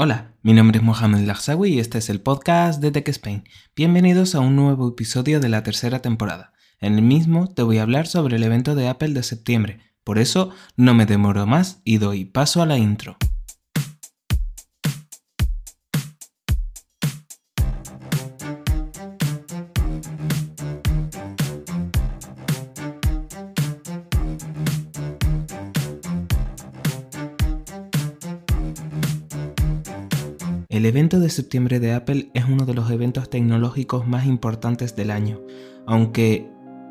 Hola, 0.00 0.36
mi 0.42 0.52
nombre 0.52 0.78
es 0.78 0.84
Mohamed 0.84 1.26
Lagsawi 1.26 1.70
y 1.74 1.80
este 1.80 1.98
es 1.98 2.08
el 2.08 2.20
podcast 2.20 2.80
de 2.80 2.92
Tech 2.92 3.08
Spain. 3.08 3.42
Bienvenidos 3.74 4.36
a 4.36 4.38
un 4.38 4.54
nuevo 4.54 4.90
episodio 4.90 5.40
de 5.40 5.48
la 5.48 5.64
tercera 5.64 5.98
temporada. 5.98 6.52
En 6.78 6.94
el 6.94 7.02
mismo 7.02 7.52
te 7.52 7.64
voy 7.64 7.78
a 7.78 7.82
hablar 7.82 8.06
sobre 8.06 8.36
el 8.36 8.44
evento 8.44 8.76
de 8.76 8.86
Apple 8.86 9.08
de 9.08 9.24
septiembre, 9.24 9.80
por 10.04 10.20
eso 10.20 10.50
no 10.76 10.94
me 10.94 11.04
demoro 11.04 11.46
más 11.46 11.82
y 11.82 11.98
doy 11.98 12.26
paso 12.26 12.62
a 12.62 12.66
la 12.66 12.78
intro. 12.78 13.16
De 31.28 31.34
septiembre 31.34 31.78
de 31.78 31.92
Apple 31.92 32.30
es 32.32 32.46
uno 32.46 32.64
de 32.64 32.72
los 32.72 32.90
eventos 32.90 33.28
tecnológicos 33.28 34.08
más 34.08 34.24
importantes 34.24 34.96
del 34.96 35.10
año, 35.10 35.42
aunque 35.86 36.48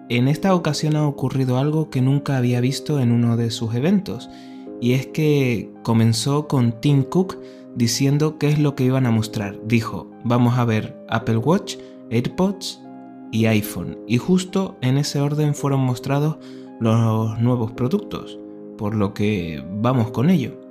en 0.09 0.27
esta 0.27 0.53
ocasión 0.53 0.95
ha 0.95 1.07
ocurrido 1.07 1.57
algo 1.57 1.89
que 1.89 2.03
nunca 2.03 2.37
había 2.37 2.61
visto 2.61 2.99
en 2.99 3.11
uno 3.11 3.35
de 3.35 3.49
sus 3.49 3.73
eventos, 3.73 4.29
y 4.79 4.93
es 4.93 5.07
que 5.07 5.71
comenzó 5.81 6.47
con 6.47 6.79
Tim 6.81 7.01
Cook 7.01 7.39
diciendo 7.75 8.37
qué 8.37 8.49
es 8.49 8.59
lo 8.59 8.75
que 8.75 8.83
iban 8.83 9.07
a 9.07 9.11
mostrar. 9.11 9.59
Dijo, 9.65 10.11
vamos 10.23 10.59
a 10.59 10.65
ver 10.65 10.95
Apple 11.09 11.37
Watch, 11.37 11.77
AirPods 12.11 12.79
y 13.31 13.47
iPhone, 13.47 13.97
y 14.07 14.19
justo 14.19 14.77
en 14.81 14.99
ese 14.99 15.19
orden 15.19 15.55
fueron 15.55 15.79
mostrados 15.79 16.37
los 16.79 17.39
nuevos 17.39 17.71
productos, 17.71 18.37
por 18.77 18.93
lo 18.93 19.15
que 19.15 19.63
vamos 19.81 20.11
con 20.11 20.29
ello. 20.29 20.61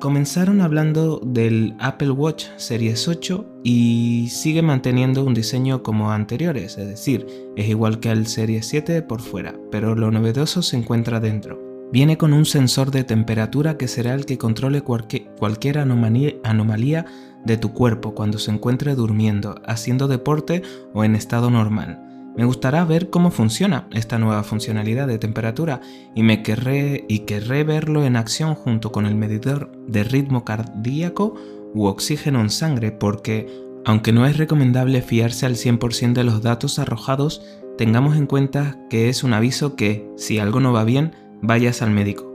Comenzaron 0.00 0.60
hablando 0.60 1.20
del 1.24 1.74
Apple 1.80 2.12
Watch 2.12 2.46
Series 2.56 3.08
8 3.08 3.62
y 3.64 4.28
sigue 4.30 4.62
manteniendo 4.62 5.24
un 5.24 5.34
diseño 5.34 5.82
como 5.82 6.12
anteriores, 6.12 6.78
es 6.78 6.86
decir, 6.86 7.26
es 7.56 7.68
igual 7.68 7.98
que 7.98 8.08
al 8.08 8.28
Series 8.28 8.64
7 8.66 9.02
por 9.02 9.20
fuera, 9.20 9.56
pero 9.72 9.96
lo 9.96 10.12
novedoso 10.12 10.62
se 10.62 10.76
encuentra 10.76 11.18
dentro. 11.18 11.60
Viene 11.90 12.16
con 12.16 12.32
un 12.32 12.44
sensor 12.44 12.92
de 12.92 13.02
temperatura 13.02 13.76
que 13.76 13.88
será 13.88 14.14
el 14.14 14.24
que 14.24 14.38
controle 14.38 14.82
cualquier 14.82 15.78
anomalía 15.78 17.06
de 17.44 17.56
tu 17.56 17.72
cuerpo 17.72 18.14
cuando 18.14 18.38
se 18.38 18.52
encuentre 18.52 18.94
durmiendo, 18.94 19.60
haciendo 19.66 20.06
deporte 20.06 20.62
o 20.94 21.02
en 21.02 21.16
estado 21.16 21.50
normal. 21.50 22.07
Me 22.36 22.44
gustará 22.44 22.84
ver 22.84 23.10
cómo 23.10 23.30
funciona 23.30 23.88
esta 23.92 24.18
nueva 24.18 24.44
funcionalidad 24.44 25.08
de 25.08 25.18
temperatura 25.18 25.80
y 26.14 26.22
me 26.22 26.42
querré 26.42 27.04
y 27.08 27.20
querré 27.20 27.64
verlo 27.64 28.04
en 28.04 28.16
acción 28.16 28.54
junto 28.54 28.92
con 28.92 29.06
el 29.06 29.16
medidor 29.16 29.72
de 29.88 30.04
ritmo 30.04 30.44
cardíaco 30.44 31.34
u 31.74 31.86
oxígeno 31.86 32.40
en 32.40 32.50
sangre 32.50 32.92
porque 32.92 33.48
aunque 33.84 34.12
no 34.12 34.26
es 34.26 34.36
recomendable 34.36 35.02
fiarse 35.02 35.46
al 35.46 35.54
100% 35.54 36.12
de 36.12 36.24
los 36.24 36.42
datos 36.42 36.78
arrojados, 36.78 37.42
tengamos 37.78 38.16
en 38.16 38.26
cuenta 38.26 38.78
que 38.90 39.08
es 39.08 39.24
un 39.24 39.32
aviso 39.32 39.76
que, 39.76 40.06
si 40.16 40.38
algo 40.38 40.60
no 40.60 40.72
va 40.72 40.84
bien, 40.84 41.14
vayas 41.40 41.80
al 41.80 41.90
médico. 41.90 42.28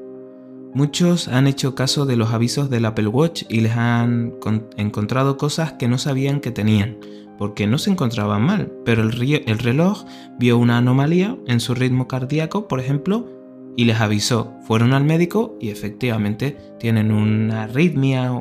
Muchos 0.73 1.27
han 1.27 1.45
hecho 1.45 1.75
caso 1.75 2.07
de 2.07 2.15
los 2.15 2.31
avisos 2.33 2.71
del 2.71 2.85
Apple 2.85 3.07
Watch 3.07 3.43
y 3.49 3.61
les 3.61 3.73
han 3.73 4.33
encontrado 4.77 5.37
cosas 5.37 5.73
que 5.73 5.87
no 5.87 5.99
sabían 5.99 6.39
que 6.39 6.49
tenían 6.49 6.97
porque 7.37 7.67
no 7.67 7.77
se 7.77 7.91
encontraban 7.91 8.41
mal, 8.43 8.71
pero 8.85 9.03
el, 9.03 9.11
reloj 9.11 10.05
vio 10.39 10.57
una 10.57 10.77
anomalía 10.77 11.37
en 11.47 11.59
su 11.59 11.73
ritmo 11.73 12.07
cardíaco, 12.07 12.67
por 12.67 12.79
ejemplo, 12.79 13.27
y 13.75 13.85
les 13.85 13.99
avisó. 13.99 14.53
Fueron 14.63 14.93
al 14.93 15.03
médico 15.03 15.57
y 15.59 15.69
efectivamente 15.69 16.57
tienen 16.79 17.11
una 17.11 17.63
arritmia. 17.63 18.31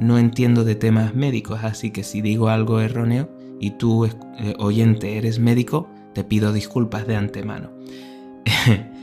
No 0.00 0.18
entiendo 0.18 0.64
de 0.64 0.74
temas 0.74 1.14
médicos, 1.14 1.60
así 1.62 1.90
que 1.90 2.02
si 2.04 2.20
digo 2.20 2.48
algo 2.48 2.80
erróneo 2.80 3.30
y 3.60 3.72
tú, 3.72 4.06
eh, 4.06 4.54
oyente, 4.58 5.16
eres 5.16 5.38
médico, 5.38 5.88
te 6.12 6.24
pido 6.24 6.52
disculpas 6.52 7.06
de 7.06 7.16
antemano. 7.16 7.70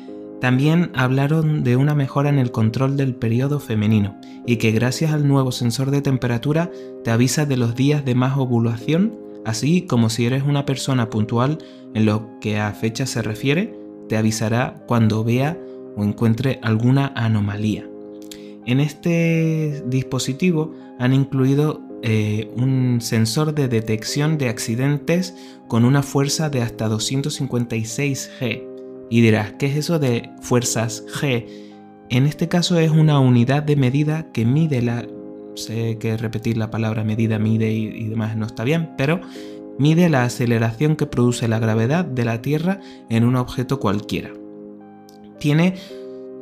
También 0.42 0.92
hablaron 0.96 1.64
de 1.64 1.76
una 1.76 1.94
mejora 1.94 2.30
en 2.30 2.40
el 2.40 2.52
control 2.52 2.98
del 2.98 3.14
periodo 3.14 3.60
femenino 3.60 4.20
y 4.48 4.58
que 4.58 4.72
gracias 4.72 5.14
al 5.14 5.28
nuevo 5.28 5.52
sensor 5.52 5.92
de 5.92 6.02
temperatura 6.02 6.72
te 7.04 7.12
avisa 7.12 7.46
de 7.46 7.58
los 7.58 7.76
días 7.76 8.04
de 8.06 8.16
más 8.16 8.38
ovulación 8.38 9.14
Así 9.46 9.82
como 9.84 10.10
si 10.10 10.26
eres 10.26 10.44
una 10.44 10.66
persona 10.66 11.10
puntual 11.10 11.58
en 11.94 12.06
lo 12.06 12.40
que 12.40 12.60
a 12.60 12.72
fecha 12.74 13.06
se 13.06 13.22
refiere, 13.22 13.78
te 14.08 14.18
avisará 14.18 14.84
cuando 14.88 15.24
vea 15.24 15.58
o 15.96 16.04
encuentre 16.04 16.60
alguna 16.62 17.12
anomalía. 17.16 17.88
En 18.66 18.80
este 18.80 19.84
dispositivo 19.88 20.74
han 21.00 21.14
incluido 21.14 21.82
eh, 22.04 22.52
un 22.56 23.00
sensor 23.02 23.54
de 23.54 23.68
detección 23.68 24.38
de 24.38 24.50
accidentes 24.50 25.36
con 25.68 25.86
una 25.86 26.04
fuerza 26.04 26.50
de 26.50 26.62
hasta 26.62 26.88
256 26.88 28.32
G. 28.40 28.68
Y 29.10 29.22
dirás, 29.22 29.54
¿qué 29.60 29.68
es 29.68 29.76
eso 29.76 30.00
de 30.00 30.30
fuerzas 30.42 31.04
G? 31.08 31.46
En 32.10 32.26
este 32.26 32.48
caso 32.48 32.80
es 32.80 32.92
una 32.92 33.20
unidad 33.20 33.64
de 33.64 33.76
medida 33.76 34.32
que 34.32 34.46
mide 34.46 34.82
la 34.82 35.06
sé 35.56 35.98
que 35.98 36.18
repetir 36.18 36.58
la 36.58 36.72
palabra 36.72 37.04
medida, 37.04 37.40
mide 37.40 37.72
y, 37.72 38.08
demás 38.08 38.36
no 38.36 38.46
está 38.46 38.64
bien, 38.64 38.92
pero 38.98 39.22
mide 39.78 40.10
la 40.10 40.24
aceleración 40.24 40.96
que 40.96 41.06
produce 41.06 41.48
la 41.48 41.60
gravedad 41.60 42.06
de 42.06 42.26
la 42.26 42.42
Tierra 42.42 42.80
en 43.10 43.24
un 43.24 43.36
objeto 43.36 43.80
cualquiera. 43.80 44.32
Tiene 45.40 45.76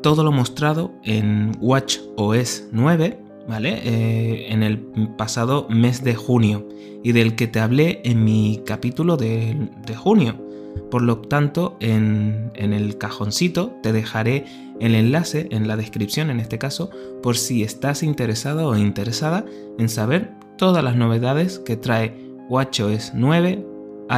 todo 0.02 0.24
lo 0.24 0.32
mostrado 0.32 0.94
en 1.04 1.52
Watch 1.60 2.00
OS 2.16 2.68
9, 2.72 3.20
¿vale? 3.48 3.80
Eh, 3.84 4.48
en 4.52 4.64
el 4.64 4.80
pasado 5.18 5.68
mes 5.70 6.04
de 6.04 6.16
junio 6.16 6.68
y 7.04 7.12
del 7.12 7.36
que 7.36 7.48
te 7.48 7.60
hablé 7.60 8.02
en 8.04 8.24
mi 8.24 8.62
capítulo 8.66 9.18
de 9.18 9.70
junio. 9.96 10.49
Por 10.90 11.04
lo 11.04 11.20
tanto, 11.20 11.78
en, 11.80 12.52
el 12.56 12.98
cajoncito 12.98 13.76
te 13.84 13.94
dejaré 13.94 14.46
el 14.80 14.96
enlace 14.96 15.48
en 15.52 15.68
la 15.68 15.76
descripción 15.76 16.30
en 16.30 16.40
este 16.40 16.58
caso 16.58 16.90
por 17.22 17.38
si 17.38 17.64
estás 17.64 18.02
interesado 18.02 18.70
o 18.70 18.78
interesada 18.78 19.46
en 19.78 19.90
saber 19.90 20.32
todas 20.58 20.84
las 20.84 20.96
novedades 20.96 21.60
que 21.60 21.78
trae 21.78 22.16
WatchOS 22.50 23.12
9, 23.14 23.64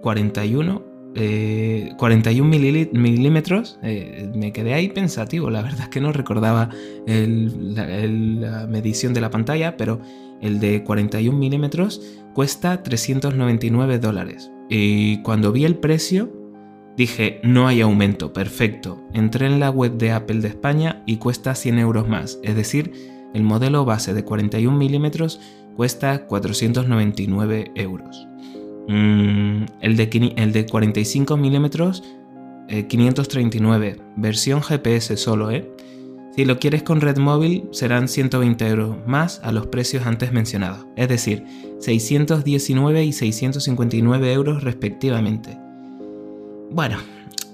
41 0.00 0.91
41 1.14 2.54
eh, 2.54 2.90
milímetros, 2.92 3.78
eh, 3.82 4.30
me 4.34 4.52
quedé 4.52 4.74
ahí 4.74 4.88
pensativo, 4.88 5.50
la 5.50 5.62
verdad 5.62 5.82
es 5.82 5.88
que 5.88 6.00
no 6.00 6.12
recordaba 6.12 6.70
la, 7.06 8.66
medición 8.68 9.12
de 9.12 9.20
la 9.20 9.30
pantalla, 9.30 9.76
pero 9.76 10.00
el 10.40 10.58
de 10.58 10.82
41 10.82 11.38
milímetros 11.38 12.00
cuesta 12.34 12.82
399 12.82 13.98
dólares. 13.98 14.50
Y 14.70 15.20
cuando 15.22 15.52
vi 15.52 15.66
el 15.66 15.76
precio, 15.76 16.32
dije, 16.96 17.40
no 17.42 17.68
hay 17.68 17.82
aumento, 17.82 18.32
perfecto. 18.32 19.02
Entré 19.12 19.46
en 19.46 19.60
la 19.60 19.70
web 19.70 19.98
de 19.98 20.12
Apple 20.12 20.40
de 20.40 20.48
España 20.48 21.02
y 21.06 21.16
cuesta 21.18 21.54
100 21.54 21.78
euros 21.78 22.08
más, 22.08 22.38
es 22.42 22.56
decir, 22.56 22.92
el 23.34 23.42
modelo 23.42 23.84
base 23.84 24.14
de 24.14 24.24
41 24.24 24.76
milímetros 24.76 25.40
cuesta 25.76 26.26
499 26.26 27.72
euros. 27.74 28.26
Mm, 28.88 29.64
el, 29.80 29.96
de, 29.96 30.34
el, 30.36 30.52
de, 30.52 30.66
45 30.66 31.36
milímetros, 31.36 32.02
539, 32.68 33.88
eh, 33.88 34.02
versión 34.16 34.62
GPS 34.62 35.16
solo, 35.16 35.50
¿eh? 35.50 35.70
Si 36.34 36.46
lo 36.46 36.58
quieres 36.58 36.82
con 36.82 37.02
red 37.02 37.18
móvil 37.18 37.68
serán 37.72 38.08
120 38.08 38.66
euros 38.66 38.96
más 39.06 39.40
a 39.44 39.52
los 39.52 39.66
precios 39.66 40.06
antes 40.06 40.32
mencionados, 40.32 40.86
es 40.96 41.08
decir, 41.08 41.44
619 41.80 43.04
y 43.04 43.12
659 43.12 44.32
euros 44.32 44.64
respectivamente. 44.64 45.58
Bueno, 46.70 46.96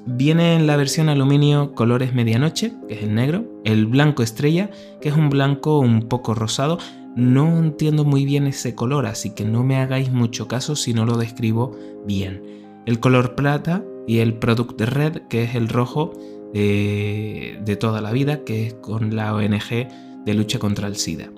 viene 0.06 0.54
en 0.54 0.68
la 0.68 0.76
versión 0.76 1.08
aluminio 1.08 1.74
colores 1.74 2.14
medianoche, 2.14 2.72
que 2.86 2.94
es 2.94 3.02
el 3.02 3.16
negro, 3.16 3.46
el 3.64 3.86
blanco 3.86 4.22
estrella, 4.22 4.70
que 5.00 5.08
es 5.08 5.16
un 5.16 5.28
blanco 5.28 5.80
un 5.80 6.08
poco 6.08 6.34
rosado, 6.34 6.78
no 7.18 7.58
entiendo 7.58 8.04
muy 8.04 8.24
bien 8.24 8.46
ese 8.46 8.76
color, 8.76 9.04
así 9.06 9.30
que 9.30 9.44
no 9.44 9.64
me 9.64 9.76
hagáis 9.76 10.12
mucho 10.12 10.46
caso 10.46 10.76
si 10.76 10.94
no 10.94 11.04
lo 11.04 11.16
describo 11.16 11.76
bien. 12.06 12.44
El 12.86 13.00
color 13.00 13.34
plata 13.34 13.84
y 14.06 14.18
el 14.18 14.34
Product 14.34 14.80
Red, 14.80 15.22
que 15.28 15.42
es 15.42 15.56
el 15.56 15.68
rojo 15.68 16.12
eh, 16.54 17.58
de 17.64 17.74
toda 17.74 18.00
la 18.00 18.12
vida, 18.12 18.44
que 18.44 18.68
es 18.68 18.74
con 18.74 19.16
la 19.16 19.34
ONG 19.34 19.88
de 20.24 20.34
lucha 20.34 20.60
contra 20.60 20.86
el 20.86 20.94
SIDA. 20.94 21.32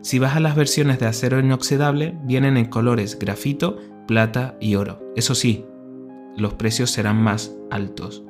Si 0.00 0.18
vas 0.18 0.36
a 0.36 0.40
las 0.40 0.56
versiones 0.56 0.98
de 1.00 1.06
acero 1.06 1.38
inoxidable, 1.38 2.16
vienen 2.24 2.56
en 2.56 2.64
colores 2.64 3.18
grafito, 3.18 3.76
plata 4.08 4.56
y 4.58 4.76
oro. 4.76 5.02
Eso 5.16 5.34
sí, 5.34 5.66
los 6.38 6.54
precios 6.54 6.90
serán 6.90 7.22
más 7.22 7.54
altos. 7.70 8.24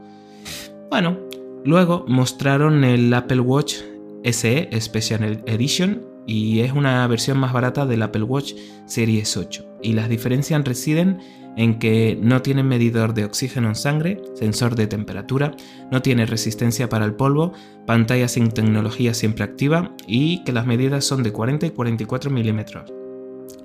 Bueno, 0.90 1.20
luego 1.64 2.04
mostraron 2.08 2.82
el 2.82 3.14
Apple 3.14 3.40
Watch 3.40 3.76
SE 4.24 4.68
Special 4.80 5.44
Edition 5.46 6.02
y 6.26 6.60
es 6.60 6.72
una 6.72 7.06
versión 7.06 7.38
más 7.38 7.52
barata 7.52 7.86
del 7.86 8.02
Apple 8.02 8.24
Watch 8.24 8.54
Series 8.86 9.36
8. 9.36 9.78
Y 9.82 9.92
las 9.92 10.08
diferencias 10.08 10.64
residen 10.64 11.18
en 11.56 11.78
que 11.78 12.18
no 12.20 12.42
tiene 12.42 12.62
medidor 12.62 13.14
de 13.14 13.24
oxígeno 13.24 13.68
en 13.68 13.74
sangre, 13.74 14.20
sensor 14.34 14.76
de 14.76 14.86
temperatura, 14.86 15.56
no 15.90 16.02
tiene 16.02 16.26
resistencia 16.26 16.88
para 16.88 17.06
el 17.06 17.14
polvo, 17.14 17.52
pantalla 17.86 18.28
sin 18.28 18.50
tecnología 18.50 19.14
siempre 19.14 19.44
activa 19.44 19.94
y 20.06 20.44
que 20.44 20.52
las 20.52 20.66
medidas 20.66 21.04
son 21.04 21.22
de 21.22 21.32
40 21.32 21.66
y 21.66 21.70
44 21.70 22.30
milímetros. 22.30 22.92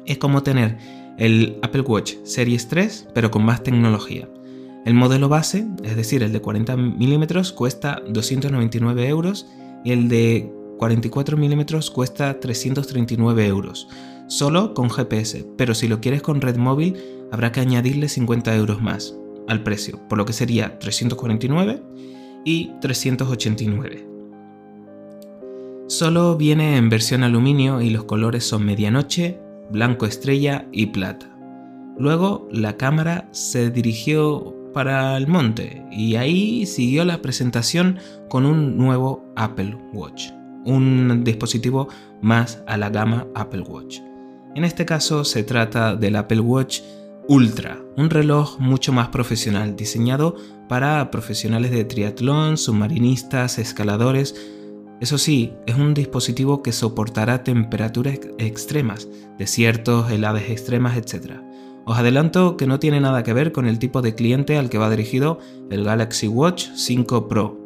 Es 0.05 0.17
como 0.17 0.41
tener 0.41 0.77
el 1.17 1.57
Apple 1.61 1.81
Watch 1.81 2.15
Series 2.23 2.67
3 2.69 3.09
pero 3.13 3.29
con 3.29 3.43
más 3.43 3.61
tecnología. 3.61 4.29
El 4.85 4.93
modelo 4.95 5.29
base, 5.29 5.67
es 5.83 5.95
decir, 5.95 6.23
el 6.23 6.31
de 6.31 6.41
40 6.41 6.75
milímetros, 6.75 7.51
cuesta 7.51 8.01
299 8.07 9.07
euros 9.07 9.47
y 9.83 9.91
el 9.91 10.07
de 10.07 10.51
44 10.81 11.37
milímetros 11.37 11.91
cuesta 11.91 12.39
339 12.39 13.45
euros, 13.45 13.87
solo 14.25 14.73
con 14.73 14.89
GPS, 14.89 15.45
pero 15.55 15.75
si 15.75 15.87
lo 15.87 16.01
quieres 16.01 16.23
con 16.23 16.41
red 16.41 16.57
móvil 16.57 16.97
habrá 17.31 17.51
que 17.51 17.59
añadirle 17.59 18.09
50 18.09 18.55
euros 18.55 18.81
más 18.81 19.15
al 19.47 19.61
precio, 19.61 20.01
por 20.09 20.17
lo 20.17 20.25
que 20.25 20.33
sería 20.33 20.79
349 20.79 21.83
y 22.45 22.71
389. 22.81 24.07
Solo 25.85 26.35
viene 26.35 26.77
en 26.77 26.89
versión 26.89 27.23
aluminio 27.23 27.79
y 27.81 27.91
los 27.91 28.05
colores 28.05 28.43
son 28.43 28.65
medianoche, 28.65 29.37
blanco 29.69 30.07
estrella 30.07 30.67
y 30.71 30.87
plata. 30.87 31.29
Luego 31.99 32.49
la 32.51 32.75
cámara 32.77 33.29
se 33.29 33.69
dirigió 33.69 34.55
para 34.73 35.15
el 35.15 35.27
monte 35.27 35.85
y 35.91 36.15
ahí 36.15 36.65
siguió 36.65 37.05
la 37.05 37.21
presentación 37.21 37.99
con 38.29 38.47
un 38.47 38.79
nuevo 38.79 39.23
Apple 39.35 39.77
Watch, 39.93 40.31
un 40.65 41.23
dispositivo 41.23 41.87
más 42.21 42.61
a 42.67 42.77
la 42.77 42.89
gama 42.89 43.27
Apple 43.35 43.61
Watch. 43.61 43.99
En 44.55 44.63
este 44.65 44.85
caso 44.85 45.23
se 45.23 45.43
trata 45.43 45.95
del 45.95 46.15
Apple 46.15 46.41
Watch 46.41 46.81
Ultra, 47.27 47.79
un 47.95 48.09
reloj 48.09 48.59
mucho 48.59 48.91
más 48.91 49.09
profesional, 49.09 49.75
diseñado 49.75 50.35
para 50.67 51.11
profesionales 51.11 51.71
de 51.71 51.85
triatlón, 51.85 52.57
submarinistas, 52.57 53.59
escaladores. 53.59 54.35
Eso 54.99 55.17
sí, 55.17 55.53
es 55.65 55.75
un 55.75 55.93
dispositivo 55.93 56.61
que 56.61 56.73
soportará 56.73 57.43
temperaturas 57.43 58.19
extremas, 58.37 59.07
desiertos, 59.37 60.11
heladas 60.11 60.49
extremas, 60.49 60.97
etc. 60.97 61.35
Os 61.85 61.97
adelanto 61.97 62.57
que 62.57 62.67
no 62.67 62.79
tiene 62.79 62.99
nada 62.99 63.23
que 63.23 63.33
ver 63.33 63.51
con 63.51 63.67
el 63.67 63.79
tipo 63.79 64.01
de 64.01 64.15
cliente 64.15 64.57
al 64.57 64.69
que 64.69 64.77
va 64.77 64.89
dirigido 64.89 65.39
el 65.69 65.83
Galaxy 65.83 66.27
Watch 66.27 66.67
5 66.75 67.27
Pro, 67.27 67.60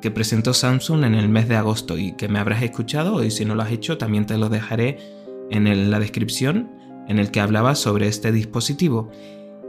que 0.00 0.10
presentó 0.10 0.54
Samsung 0.54 1.04
en 1.04 1.14
el 1.14 1.28
mes 1.28 1.48
de 1.48 1.56
agosto 1.56 1.98
y 1.98 2.12
que 2.12 2.28
me 2.28 2.38
habrás 2.38 2.62
escuchado 2.62 3.24
y 3.24 3.30
si 3.30 3.44
no 3.44 3.54
lo 3.54 3.62
has 3.62 3.72
hecho 3.72 3.98
también 3.98 4.26
te 4.26 4.36
lo 4.36 4.48
dejaré 4.48 4.98
en 5.50 5.90
la 5.90 5.98
descripción 6.00 6.70
en 7.08 7.18
el 7.18 7.30
que 7.30 7.40
hablaba 7.40 7.74
sobre 7.74 8.08
este 8.08 8.32
dispositivo. 8.32 9.10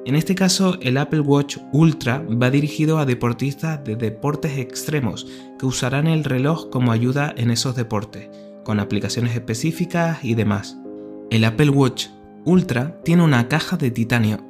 En 0.06 0.16
este 0.16 0.36
caso, 0.36 0.78
el 0.82 0.98
Apple 0.98 1.20
Watch 1.20 1.58
Ultra 1.74 2.24
va 2.30 2.50
dirigido 2.50 2.98
a 2.98 3.06
deportistas 3.06 3.84
de 3.84 3.96
deportes 3.96 4.58
extremos 4.58 5.28
que 5.60 5.66
usarán 5.66 6.08
el 6.08 6.24
reloj 6.24 6.70
como 6.70 6.92
ayuda 6.92 7.34
en 7.36 7.52
esos 7.52 7.76
deportes, 7.76 8.30
con 8.64 8.80
aplicaciones 8.80 9.36
específicas 9.36 10.24
y 10.24 10.36
demás. 10.36 10.78
El 11.30 11.44
Apple 11.44 11.72
Watch 11.72 12.08
Ultra 12.46 13.02
tiene 13.04 13.24
una 13.24 13.50
caja 13.50 13.76
de 13.76 13.92
titanio 13.92 14.46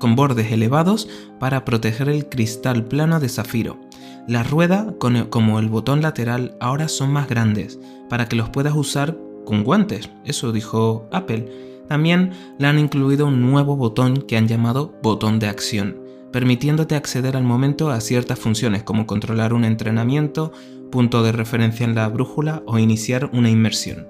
con 0.00 0.16
bordes 0.16 0.50
elevados 0.52 1.08
para 1.38 1.64
proteger 1.64 2.08
el 2.08 2.28
cristal 2.28 2.84
plano 2.84 3.20
de 3.20 3.28
zafiro. 3.28 3.85
La 4.28 4.42
rueda, 4.42 4.92
como 5.30 5.58
el 5.60 5.68
botón 5.68 6.02
lateral, 6.02 6.56
ahora 6.58 6.88
son 6.88 7.12
más 7.12 7.28
grandes 7.28 7.78
para 8.08 8.28
que 8.28 8.34
los 8.34 8.50
puedas 8.50 8.74
usar 8.74 9.16
con 9.44 9.62
guantes, 9.62 10.10
eso 10.24 10.50
dijo 10.50 11.08
Apple. 11.12 11.48
También 11.88 12.32
le 12.58 12.66
han 12.66 12.80
incluido 12.80 13.26
un 13.26 13.40
nuevo 13.40 13.76
botón 13.76 14.16
que 14.16 14.36
han 14.36 14.48
llamado 14.48 14.92
botón 15.00 15.38
de 15.38 15.46
acción, 15.46 16.00
permitiéndote 16.32 16.96
acceder 16.96 17.36
al 17.36 17.44
momento 17.44 17.90
a 17.90 18.00
ciertas 18.00 18.40
funciones 18.40 18.82
como 18.82 19.06
controlar 19.06 19.54
un 19.54 19.64
entrenamiento, 19.64 20.52
punto 20.90 21.22
de 21.22 21.30
referencia 21.30 21.84
en 21.84 21.94
la 21.94 22.08
brújula 22.08 22.64
o 22.66 22.78
iniciar 22.78 23.30
una 23.32 23.50
inmersión. 23.50 24.08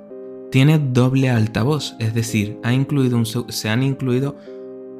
Tiene 0.50 0.78
doble 0.78 1.28
altavoz, 1.28 1.94
es 1.98 2.14
decir, 2.14 2.58
ha 2.62 2.72
incluido 2.72 3.22
se 3.24 3.68
han 3.68 3.82
incluido 3.82 4.36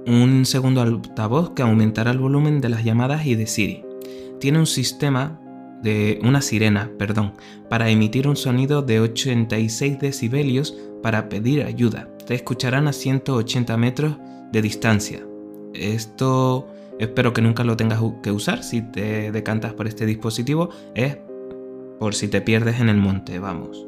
un 0.07 0.45
segundo 0.45 0.83
altavoz 0.83 1.51
que 1.51 1.63
aumentará 1.63 2.11
el 2.11 2.19
volumen 2.19 2.61
de 2.61 2.69
las 2.69 2.85
llamadas 2.85 3.25
y 3.25 3.35
de 3.35 3.47
Siri. 3.47 3.86
Tiene 4.41 4.59
un 4.59 4.67
sistema 4.67 5.41
de 5.83 6.19
una 6.23 6.41
sirena, 6.41 6.91
perdón, 6.99 7.35
para 7.69 7.91
emitir 7.91 8.29
un 8.29 8.37
sonido 8.37 8.83
de 8.83 9.01
86 9.01 9.99
decibelios 9.99 10.77
para 11.03 11.29
pedir 11.29 11.63
ayuda. 11.63 12.09
Te 12.27 12.35
escucharán 12.35 12.89
a 12.89 12.93
180 12.93 13.77
metros 13.77 14.17
de 14.53 14.63
distancia. 14.63 15.21
Esto 15.75 16.67
espero 16.99 17.33
que 17.33 17.43
nunca 17.43 17.65
lo 17.65 17.77
tengas 17.77 18.01
que 18.23 18.33
usar 18.33 18.63
si 18.63 18.83
te 18.83 19.31
decantas 19.31 19.75
por 19.75 19.87
este 19.87 20.07
dispositivo. 20.07 20.71
Es 20.95 21.19
por 21.99 22.15
si 22.15 22.29
te 22.29 22.41
pierdes 22.41 22.81
en 22.81 22.89
el 22.89 22.97
monte, 22.97 23.39
vamos. 23.39 23.87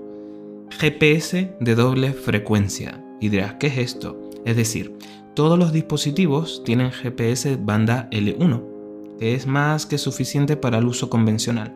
GPS 0.71 1.55
de 1.61 1.75
doble 1.75 2.13
frecuencia. 2.13 3.03
Y 3.21 3.31
dirás, 3.31 3.55
¿qué 3.55 3.67
es 3.69 3.79
esto? 3.79 4.31
Es 4.45 4.57
decir, 4.57 4.95
todos 5.35 5.59
los 5.59 5.73
dispositivos 5.73 6.63
tienen 6.65 6.91
GPS 6.91 7.59
banda 7.61 8.09
L1, 8.11 8.63
que 9.19 9.35
es 9.35 9.47
más 9.47 9.87
que 9.87 9.99
suficiente 9.99 10.57
para 10.57 10.79
el 10.79 10.87
uso 10.87 11.11
convencional. 11.11 11.75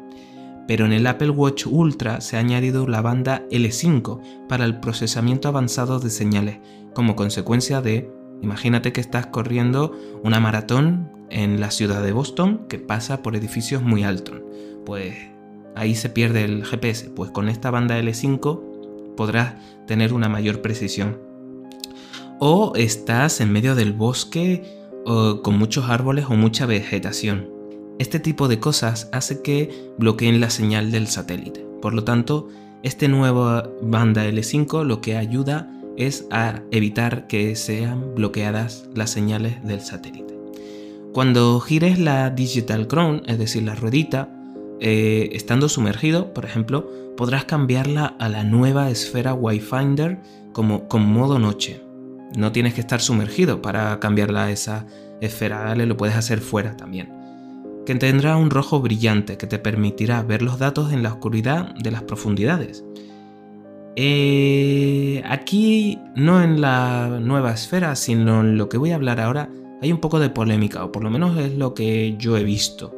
Pero 0.69 0.87
en 0.87 0.93
el 0.93 1.07
Apple 1.07 1.31
Watch 1.31 1.67
Ultra 1.67 2.21
se 2.21 2.37
ha 2.37 2.41
añadido 2.41 2.87
la 2.87 3.03
banda 3.03 3.45
L5 3.51 4.47
para 4.49 4.65
el 4.65 4.81
procesamiento 4.81 5.49
avanzado 5.49 5.99
de 5.99 6.11
señales, 6.11 6.61
como 6.95 7.17
consecuencia 7.17 7.81
de, 7.81 8.11
imagínate 8.43 8.93
que 8.93 9.01
estás 9.01 9.27
corriendo 9.27 9.93
una 10.23 10.41
maratón 10.41 11.11
en 11.31 11.61
la 11.61 11.71
ciudad 11.71 12.03
de 12.03 12.13
Boston 12.13 12.67
que 12.69 12.79
pasa 12.79 13.23
por 13.23 13.35
edificios 13.35 13.83
muy 13.83 14.05
altos. 14.05 14.41
Pues 14.87 15.15
ahí 15.75 15.95
se 15.95 16.11
pierde 16.11 16.45
el 16.45 16.65
GPS, 16.65 17.11
pues 17.11 17.31
con 17.31 17.49
esta 17.49 17.71
banda 17.71 17.99
L5 17.99 19.17
podrás 19.17 19.55
tener 19.87 20.13
una 20.13 20.29
mayor 20.29 20.63
precisión. 20.63 21.19
O 22.39 22.73
estás 22.77 23.41
en 23.41 23.53
medio 23.53 23.75
del 23.75 23.93
bosque 23.93 24.82
con 25.05 25.59
muchos 25.59 25.89
árboles 25.89 26.27
o 26.29 26.35
mucha 26.35 26.67
vegetación. 26.67 27.51
Este 27.99 28.19
tipo 28.19 28.49
de 28.49 28.59
cosas 28.59 29.09
hace 29.13 29.43
que 29.43 29.71
bloqueen 29.99 30.41
la 30.41 30.51
señal 30.51 30.91
del 30.91 31.07
satélite. 31.07 31.67
Por 31.81 31.95
lo 31.95 32.05
tanto, 32.05 32.49
este 32.83 33.09
nuevo 33.09 33.63
banda 33.83 34.27
L5 34.27 34.85
lo 34.85 35.01
que 35.01 35.17
ayuda 35.17 35.71
es 35.97 36.27
a 36.31 36.63
evitar 36.71 37.27
que 37.27 37.55
sean 37.55 38.15
bloqueadas 38.15 38.89
las 38.95 39.11
señales 39.11 39.63
del 39.65 39.81
satélite. 39.81 40.39
Cuando 41.13 41.61
gires 41.61 41.99
la 41.99 42.31
Digital 42.31 42.89
Crown, 42.89 43.23
es 43.27 43.39
decir, 43.39 43.65
la 43.65 43.75
ruedita, 43.75 44.31
eh, 44.81 45.29
estando 45.33 45.69
sumergido, 45.69 46.33
por 46.33 46.45
ejemplo, 46.45 46.91
podrás 47.17 47.45
cambiarla 47.45 48.07
a 48.19 48.29
la 48.29 48.45
nueva 48.45 48.91
esfera 48.91 49.35
Wi-Finder 49.35 50.21
como 50.53 50.89
con 50.89 51.05
modo 51.07 51.39
noche. 51.39 51.83
No 52.37 52.53
tienes 52.53 52.75
que 52.75 52.81
estar 52.81 53.01
sumergido 53.01 53.63
para 53.63 53.99
cambiarla 54.01 54.45
a 54.45 54.51
esa 54.51 54.87
esfera, 55.21 55.75
lo 55.75 55.97
puedes 55.97 56.17
hacer 56.17 56.41
fuera 56.41 56.77
también. 56.77 57.13
Que 57.87 57.95
tendrá 57.95 58.37
un 58.37 58.51
rojo 58.51 58.81
brillante 58.81 59.37
que 59.37 59.47
te 59.47 59.59
permitirá 59.59 60.23
ver 60.23 60.43
los 60.43 60.59
datos 60.59 60.93
en 60.93 61.03
la 61.03 61.11
oscuridad 61.11 61.75
de 61.75 61.91
las 61.91 62.03
profundidades. 62.03 62.85
Eh, 63.97 65.23
aquí, 65.27 65.99
no 66.17 66.43
en 66.43 66.61
la 66.61 67.19
nueva 67.21 67.53
esfera, 67.53 67.95
sino 67.97 68.41
en 68.41 68.57
lo 68.57 68.69
que 68.69 68.79
voy 68.79 68.93
a 68.93 68.95
hablar 68.95 69.21
ahora, 69.21 69.51
hay 69.83 69.93
un 69.93 69.99
poco 69.99 70.21
de 70.21 70.31
polémica, 70.31 70.85
o 70.85 70.93
por 70.93 71.03
lo 71.03 71.11
menos 71.11 71.37
es 71.39 71.57
lo 71.57 71.75
que 71.75 72.17
yo 72.17 72.37
he 72.37 72.45
visto. 72.45 72.97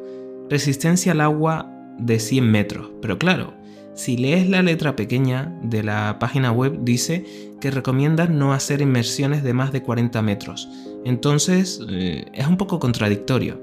Resistencia 0.49 1.11
al 1.11 1.21
agua 1.21 1.71
de 1.97 2.19
100 2.19 2.51
metros. 2.51 2.91
Pero 3.01 3.17
claro, 3.17 3.55
si 3.95 4.17
lees 4.17 4.49
la 4.49 4.61
letra 4.61 4.95
pequeña 4.95 5.57
de 5.63 5.81
la 5.81 6.17
página 6.19 6.51
web 6.51 6.79
dice 6.81 7.25
que 7.61 7.71
recomienda 7.71 8.27
no 8.27 8.53
hacer 8.53 8.81
inmersiones 8.81 9.41
de 9.41 9.53
más 9.53 9.71
de 9.71 9.81
40 9.81 10.21
metros. 10.21 10.69
Entonces 11.05 11.81
eh, 11.89 12.25
es 12.33 12.45
un 12.45 12.57
poco 12.57 12.79
contradictorio. 12.79 13.61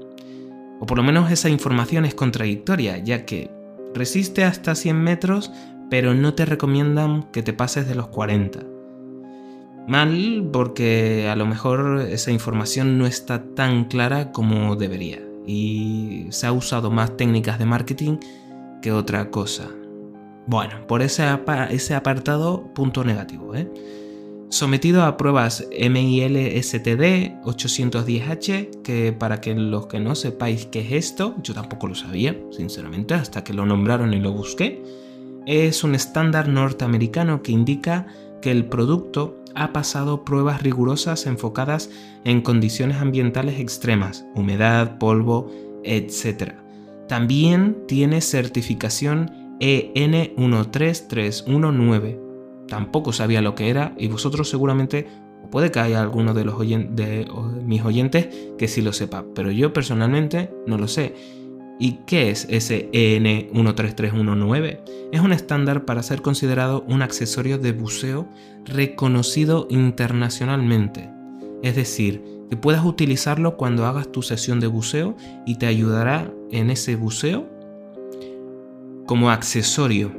O 0.79 0.85
por 0.87 0.97
lo 0.97 1.03
menos 1.03 1.31
esa 1.31 1.49
información 1.49 2.03
es 2.03 2.15
contradictoria, 2.15 2.97
ya 2.97 3.25
que 3.25 3.51
resiste 3.93 4.43
hasta 4.43 4.73
100 4.75 5.01
metros, 5.01 5.51
pero 5.89 6.15
no 6.15 6.33
te 6.33 6.45
recomiendan 6.45 7.23
que 7.31 7.43
te 7.43 7.53
pases 7.53 7.87
de 7.87 7.95
los 7.95 8.07
40. 8.07 8.59
Mal 9.87 10.49
porque 10.51 11.29
a 11.29 11.35
lo 11.35 11.45
mejor 11.45 12.07
esa 12.09 12.31
información 12.31 12.97
no 12.97 13.05
está 13.05 13.43
tan 13.53 13.85
clara 13.85 14.31
como 14.31 14.75
debería 14.75 15.19
y 15.45 16.25
se 16.29 16.47
ha 16.47 16.53
usado 16.53 16.89
más 16.89 17.17
técnicas 17.17 17.59
de 17.59 17.65
marketing 17.65 18.17
que 18.81 18.91
otra 18.91 19.29
cosa. 19.29 19.69
Bueno, 20.45 20.85
por 20.87 21.01
ese, 21.01 21.23
apartado, 21.23 22.73
punto 22.73 23.03
negativo. 23.03 23.55
¿eh? 23.55 23.71
Sometido 24.49 25.03
a 25.03 25.15
pruebas 25.15 25.67
MIL-STD 25.71 27.41
810H, 27.43 28.81
que 28.83 29.13
para 29.13 29.39
que 29.39 29.55
los 29.55 29.87
que 29.87 29.99
no 29.99 30.15
sepáis 30.15 30.65
qué 30.65 30.81
es 30.81 30.91
esto, 30.91 31.35
yo 31.41 31.53
tampoco 31.53 31.87
lo 31.87 31.95
sabía, 31.95 32.37
sinceramente, 32.51 33.13
hasta 33.13 33.43
que 33.43 33.53
lo 33.53 33.65
nombraron 33.65 34.13
y 34.13 34.19
lo 34.19 34.33
busqué, 34.33 34.83
es 35.45 35.83
un 35.83 35.95
estándar 35.95 36.49
norteamericano 36.49 37.41
que 37.41 37.51
indica 37.51 38.07
que 38.41 38.51
el 38.51 38.65
producto 38.65 39.39
ha 39.55 39.71
pasado 39.71 40.25
pruebas 40.25 40.61
rigurosas 40.61 41.25
enfocadas 41.25 41.89
en 42.25 42.41
condiciones 42.41 42.97
ambientales 42.97 43.59
extremas, 43.59 44.25
humedad, 44.35 44.97
polvo, 44.97 45.49
etc. 45.83 46.53
También 47.07 47.77
tiene 47.87 48.21
certificación 48.21 49.42
EN13319. 49.59 52.19
Tampoco 52.67 53.13
sabía 53.13 53.41
lo 53.41 53.55
que 53.55 53.69
era 53.69 53.93
y 53.97 54.07
vosotros 54.07 54.49
seguramente, 54.49 55.07
o 55.43 55.49
puede 55.49 55.71
que 55.71 55.79
haya 55.79 56.01
alguno 56.01 56.33
de, 56.33 56.45
los 56.45 56.59
de 56.59 57.27
mis 57.65 57.83
oyentes 57.83 58.29
que 58.57 58.67
sí 58.67 58.81
lo 58.81 58.93
sepa, 58.93 59.25
pero 59.35 59.51
yo 59.51 59.73
personalmente 59.73 60.49
no 60.65 60.77
lo 60.77 60.87
sé. 60.87 61.13
¿Y 61.79 61.99
qué 62.05 62.29
es 62.29 62.45
ese 62.49 62.89
EN13319? 62.91 64.79
Es 65.11 65.21
un 65.21 65.33
estándar 65.33 65.85
para 65.85 66.03
ser 66.03 66.21
considerado 66.21 66.85
un 66.87 67.01
accesorio 67.01 67.57
de 67.57 67.71
buceo 67.71 68.27
reconocido 68.65 69.67
internacionalmente. 69.69 71.09
Es 71.63 71.75
decir, 71.75 72.23
que 72.49 72.57
puedas 72.57 72.85
utilizarlo 72.85 73.57
cuando 73.57 73.85
hagas 73.85 74.11
tu 74.11 74.21
sesión 74.21 74.59
de 74.59 74.67
buceo 74.67 75.15
y 75.45 75.55
te 75.55 75.65
ayudará 75.65 76.31
en 76.51 76.69
ese 76.69 76.95
buceo 76.95 77.49
como 79.05 79.29
accesorio. 79.29 80.11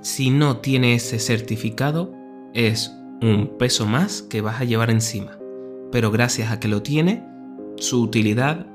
Si 0.00 0.30
no 0.30 0.58
tiene 0.58 0.94
ese 0.94 1.18
certificado, 1.18 2.12
es 2.52 2.92
un 3.22 3.56
peso 3.58 3.86
más 3.86 4.22
que 4.22 4.40
vas 4.40 4.60
a 4.60 4.64
llevar 4.64 4.90
encima. 4.90 5.38
Pero 5.90 6.10
gracias 6.10 6.50
a 6.50 6.60
que 6.60 6.68
lo 6.68 6.82
tiene, 6.82 7.24
su 7.76 8.02
utilidad 8.02 8.66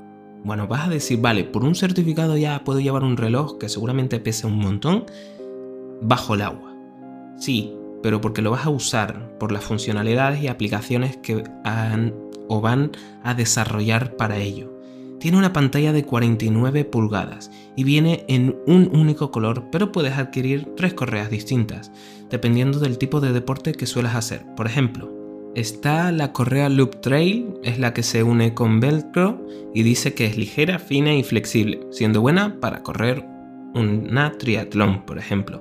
bueno, 0.42 0.66
vas 0.66 0.86
a 0.86 0.90
decir, 0.90 1.20
vale, 1.20 1.44
por 1.44 1.64
un 1.64 1.74
certificado 1.74 2.36
ya 2.36 2.64
puedo 2.64 2.80
llevar 2.80 3.04
un 3.04 3.16
reloj 3.16 3.58
que 3.58 3.68
seguramente 3.68 4.20
pese 4.20 4.46
un 4.46 4.58
montón 4.58 5.04
bajo 6.00 6.34
el 6.34 6.42
agua. 6.42 6.74
Sí, 7.36 7.74
pero 8.02 8.20
porque 8.20 8.40
lo 8.40 8.50
vas 8.50 8.64
a 8.64 8.70
usar 8.70 9.36
por 9.38 9.52
las 9.52 9.64
funcionalidades 9.64 10.42
y 10.42 10.48
aplicaciones 10.48 11.18
que 11.18 11.44
o 12.48 12.60
van 12.60 12.92
a 13.22 13.34
desarrollar 13.34 14.16
para 14.16 14.38
ello. 14.38 14.79
Tiene 15.20 15.38
una 15.38 15.52
pantalla 15.52 15.92
de 15.92 16.04
49 16.04 16.84
pulgadas 16.86 17.50
y 17.76 17.84
viene 17.84 18.24
en 18.26 18.56
un 18.66 18.90
único 18.92 19.30
color, 19.30 19.68
pero 19.70 19.92
puedes 19.92 20.16
adquirir 20.16 20.66
tres 20.76 20.94
correas 20.94 21.30
distintas, 21.30 21.92
dependiendo 22.30 22.80
del 22.80 22.98
tipo 22.98 23.20
de 23.20 23.32
deporte 23.32 23.72
que 23.72 23.86
suelas 23.86 24.16
hacer. 24.16 24.44
Por 24.56 24.66
ejemplo, 24.66 25.20
Está 25.56 26.12
la 26.12 26.32
correa 26.32 26.68
Loop 26.68 27.00
Trail, 27.00 27.54
es 27.64 27.80
la 27.80 27.92
que 27.92 28.04
se 28.04 28.22
une 28.22 28.54
con 28.54 28.78
Velcro 28.78 29.44
y 29.74 29.82
dice 29.82 30.14
que 30.14 30.26
es 30.26 30.38
ligera, 30.38 30.78
fina 30.78 31.12
y 31.12 31.24
flexible, 31.24 31.80
siendo 31.90 32.20
buena 32.20 32.60
para 32.60 32.84
correr 32.84 33.26
una 33.74 34.38
triatlón, 34.38 35.04
por 35.04 35.18
ejemplo. 35.18 35.60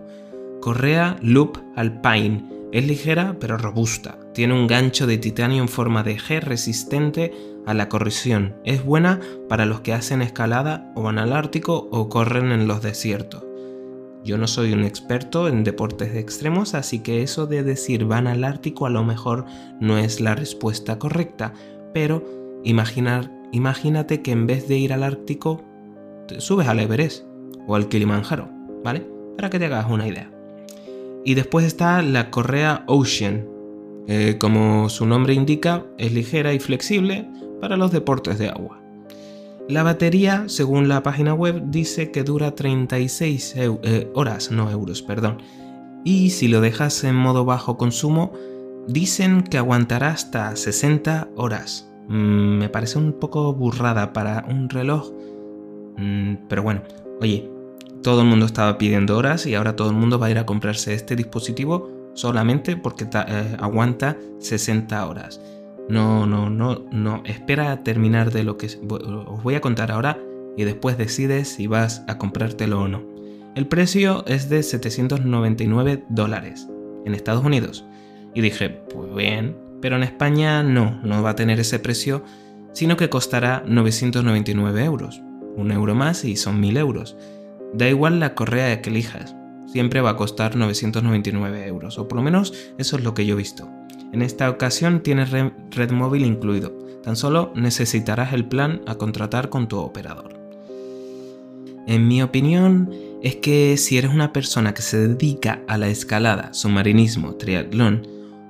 Correa 0.61 1.17
Loop 1.23 1.57
Alpine, 1.75 2.43
es 2.71 2.85
ligera 2.85 3.35
pero 3.39 3.57
robusta, 3.57 4.19
tiene 4.35 4.53
un 4.53 4.67
gancho 4.67 5.07
de 5.07 5.17
titanio 5.17 5.63
en 5.63 5.67
forma 5.67 6.03
de 6.03 6.17
G 6.17 6.39
resistente 6.39 7.33
a 7.69 7.75
la 7.75 7.88
corrosión, 7.88 8.55
es 8.63 8.83
buena 8.83 9.19
para 9.47 9.67
los 9.67 9.81
que 9.81 9.93
hacen 9.93 10.23
escalada 10.23 10.91
o 10.95 11.03
van 11.03 11.19
al 11.19 11.33
Ártico 11.33 11.88
o 11.91 12.09
corren 12.09 12.51
en 12.51 12.67
los 12.67 12.81
desiertos. 12.81 13.45
Yo 14.23 14.39
no 14.39 14.47
soy 14.47 14.73
un 14.73 14.83
experto 14.83 15.47
en 15.47 15.63
deportes 15.63 16.15
extremos, 16.15 16.73
así 16.73 16.99
que 16.99 17.21
eso 17.21 17.45
de 17.45 17.61
decir 17.61 18.05
van 18.05 18.25
al 18.25 18.43
Ártico 18.43 18.88
a 18.88 18.89
lo 18.89 19.03
mejor 19.03 19.45
no 19.79 19.99
es 19.99 20.19
la 20.19 20.33
respuesta 20.33 20.97
correcta, 20.97 21.53
pero 21.93 22.23
imaginar, 22.63 23.31
imagínate 23.51 24.23
que 24.23 24.31
en 24.31 24.47
vez 24.47 24.67
de 24.67 24.77
ir 24.77 24.91
al 24.91 25.03
Ártico, 25.03 25.63
te 26.27 26.41
subes 26.41 26.67
al 26.67 26.79
Everest 26.79 27.23
o 27.67 27.75
al 27.75 27.88
Kilimanjaro, 27.88 28.49
¿vale? 28.83 29.05
Para 29.38 29.51
que 29.51 29.59
te 29.59 29.65
hagas 29.65 29.91
una 29.91 30.07
idea. 30.07 30.31
Y 31.23 31.35
después 31.35 31.67
está 31.67 32.01
la 32.01 32.31
correa 32.31 32.83
Ocean. 32.88 33.47
como 34.39 34.89
su 34.89 35.05
nombre 35.05 35.35
indica, 35.35 35.85
es 35.99 36.11
ligera 36.11 36.51
y 36.51 36.59
flexible 36.59 37.29
para 37.59 37.77
los 37.77 37.91
deportes 37.91 38.39
de 38.39 38.49
agua. 38.49 38.81
La 39.67 39.83
batería, 39.83 40.45
según 40.47 40.87
la 40.87 41.03
página 41.03 41.33
web, 41.33 41.61
dice 41.67 42.09
que 42.09 42.23
dura 42.23 42.55
36 42.55 43.53
eh, 43.55 44.11
horas, 44.15 44.49
no 44.49 44.71
euros, 44.71 45.03
perdón. 45.03 45.37
Y 46.03 46.31
si 46.31 46.47
lo 46.47 46.59
dejas 46.59 47.03
en 47.03 47.15
modo 47.15 47.45
bajo 47.45 47.77
consumo, 47.77 48.33
dicen 48.87 49.43
que 49.43 49.59
aguantará 49.59 50.09
hasta 50.09 50.55
60 50.55 51.29
horas. 51.35 51.87
Mm, 52.07 52.57
me 52.57 52.69
parece 52.69 52.97
un 52.97 53.13
poco 53.13 53.53
burrada 53.53 54.11
para 54.11 54.43
un 54.49 54.69
reloj. 54.69 55.11
Mm, 55.97 56.47
pero 56.47 56.63
bueno, 56.63 56.81
oye, 57.21 57.47
todo 58.01 58.21
el 58.21 58.27
mundo 58.27 58.47
estaba 58.47 58.77
pidiendo 58.77 59.17
horas 59.17 59.45
y 59.45 59.53
ahora 59.53 59.75
todo 59.75 59.89
el 59.89 59.95
mundo 59.95 60.17
va 60.17 60.27
a 60.27 60.31
ir 60.31 60.39
a 60.39 60.45
comprarse 60.45 60.93
este 60.93 61.15
dispositivo 61.15 62.11
solamente 62.15 62.75
porque 62.75 63.05
eh, 63.05 63.57
aguanta 63.59 64.17
60 64.39 65.05
horas. 65.05 65.39
No, 65.89 66.25
no, 66.25 66.50
no, 66.50 66.86
no. 66.91 67.24
Espera 67.25 67.72
a 67.72 67.84
terminar 67.84 68.31
de 68.31 68.43
lo 68.43 68.58
que 68.58 68.67
os 68.67 69.43
voy 69.43 69.55
a 69.55 69.62
contar 69.62 69.91
ahora 69.91 70.19
y 70.55 70.63
después 70.63 70.98
decides 70.98 71.50
si 71.50 71.67
vas 71.67 72.03
a 72.08 72.17
comprártelo 72.17 72.81
o 72.81 72.88
no. 72.88 73.03
El 73.55 73.67
precio 73.67 74.24
es 74.27 74.50
de 74.50 74.62
799 74.62 76.05
dólares 76.10 76.67
en 77.05 77.15
Estados 77.15 77.43
Unidos. 77.43 77.86
Y 78.34 78.41
dije, 78.41 78.69
pues 78.69 79.13
bien, 79.15 79.58
pero 79.81 79.96
en 79.96 80.03
España 80.03 80.62
no, 80.63 81.00
no 81.03 81.24
va 81.24 81.31
a 81.31 81.36
tener 81.36 81.60
ese 81.60 81.79
precio, 81.79 82.24
sino 82.74 82.96
que 82.96 83.10
costará 83.10 83.63
999 83.65 84.84
euros. 84.84 85.22
Un 85.55 85.72
euro 85.72 85.96
más 85.96 86.24
y 86.24 86.36
son 86.36 86.60
1000 86.60 86.77
euros. 86.77 87.17
Da 87.74 87.89
igual 87.89 88.19
la 88.19 88.36
correa 88.36 88.81
que 88.81 88.89
elijas, 88.89 89.36
siempre 89.65 90.01
va 90.01 90.12
a 90.12 90.17
costar 90.17 90.55
999 90.55 91.67
euros, 91.67 91.98
o 91.98 92.08
por 92.08 92.17
lo 92.17 92.24
menos 92.24 92.53
eso 92.77 92.98
es 92.98 93.03
lo 93.03 93.13
que 93.13 93.25
yo 93.25 93.36
he 93.36 93.38
visto. 93.38 93.69
En 94.11 94.21
esta 94.21 94.49
ocasión 94.49 95.01
tienes 95.01 95.29
red 95.31 95.91
móvil 95.91 96.25
incluido, 96.25 96.71
tan 97.03 97.15
solo 97.15 97.51
necesitarás 97.55 98.33
el 98.33 98.45
plan 98.45 98.81
a 98.87 98.95
contratar 98.95 99.49
con 99.49 99.67
tu 99.67 99.77
operador. 99.77 100.39
En 101.87 102.07
mi 102.07 102.21
opinión 102.21 102.91
es 103.23 103.37
que 103.37 103.77
si 103.77 103.97
eres 103.97 104.11
una 104.11 104.31
persona 104.31 104.73
que 104.73 104.81
se 104.81 105.07
dedica 105.07 105.61
a 105.67 105.77
la 105.77 105.89
escalada, 105.89 106.53
submarinismo, 106.53 107.35
triatlón 107.35 108.07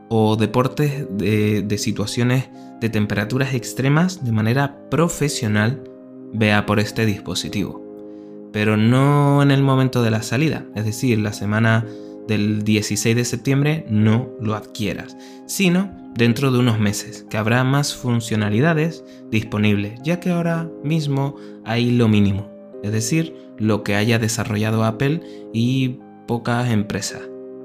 o 0.10 0.36
deportes 0.36 1.08
de, 1.12 1.78
situaciones 1.78 2.50
de 2.82 2.90
temperaturas 2.90 3.54
extremas 3.54 4.24
de 4.24 4.32
manera 4.32 4.90
profesional, 4.90 5.84
vea 6.34 6.66
por 6.66 6.80
este 6.80 7.06
dispositivo. 7.06 7.82
Pero 8.52 8.78
no 8.78 9.42
en 9.42 9.52
el 9.52 9.62
momento 9.62 10.02
de 10.02 10.12
la 10.12 10.22
salida, 10.22 10.66
es 10.76 10.86
decir, 10.86 11.20
la 11.20 11.34
semana 11.34 11.86
del 12.28 12.64
16 12.64 13.16
de 13.16 13.26
septiembre 13.26 13.86
no 13.90 14.30
lo 14.40 14.56
adquieras, 14.56 15.18
sino 15.46 15.92
dentro 16.16 16.52
de 16.52 16.60
unos 16.60 16.80
meses, 16.80 17.26
que 17.30 17.38
habrá 17.38 17.64
más 17.64 17.96
funcionalidades 17.96 19.04
disponibles, 19.32 20.00
ya 20.04 20.20
que 20.20 20.32
ahora 20.32 20.70
mismo 20.84 21.36
hay 21.66 21.92
lo 21.92 22.08
mínimo, 22.08 22.50
es 22.84 22.92
decir, 22.92 23.36
lo 23.58 23.84
que 23.84 23.96
haya 23.96 24.20
desarrollado 24.20 24.84
Apple 24.84 25.22
y 25.54 26.00
pocas 26.28 26.70
empresas. 26.72 27.22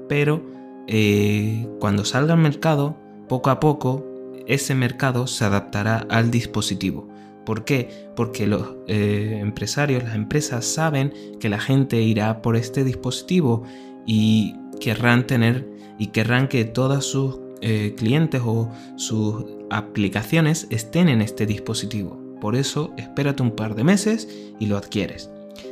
Pero 0.07 0.43
eh, 0.87 1.67
cuando 1.79 2.05
salga 2.05 2.33
al 2.33 2.39
mercado, 2.39 2.97
poco 3.27 3.49
a 3.49 3.59
poco, 3.59 4.05
ese 4.47 4.75
mercado 4.75 5.27
se 5.27 5.45
adaptará 5.45 6.05
al 6.09 6.31
dispositivo. 6.31 7.09
¿Por 7.45 7.63
qué? 7.63 8.09
Porque 8.15 8.47
los 8.47 8.75
eh, 8.87 9.37
empresarios, 9.39 10.03
las 10.03 10.15
empresas 10.15 10.65
saben 10.65 11.13
que 11.39 11.49
la 11.49 11.59
gente 11.59 12.01
irá 12.01 12.41
por 12.41 12.55
este 12.55 12.83
dispositivo 12.83 13.63
y 14.05 14.55
querrán 14.79 15.27
tener 15.27 15.67
y 15.97 16.07
querrán 16.07 16.47
que 16.47 16.65
todos 16.65 17.05
sus 17.05 17.39
eh, 17.61 17.93
clientes 17.97 18.41
o 18.45 18.69
sus 18.95 19.45
aplicaciones 19.69 20.67
estén 20.69 21.09
en 21.09 21.21
este 21.21 21.45
dispositivo. 21.45 22.19
Por 22.41 22.55
eso, 22.55 22.93
espérate 22.97 23.41
un 23.41 23.51
par 23.51 23.75
de 23.75 23.83
meses 23.83 24.27
y 24.59 24.67
lo 24.67 24.77
adquieres. 24.77 25.31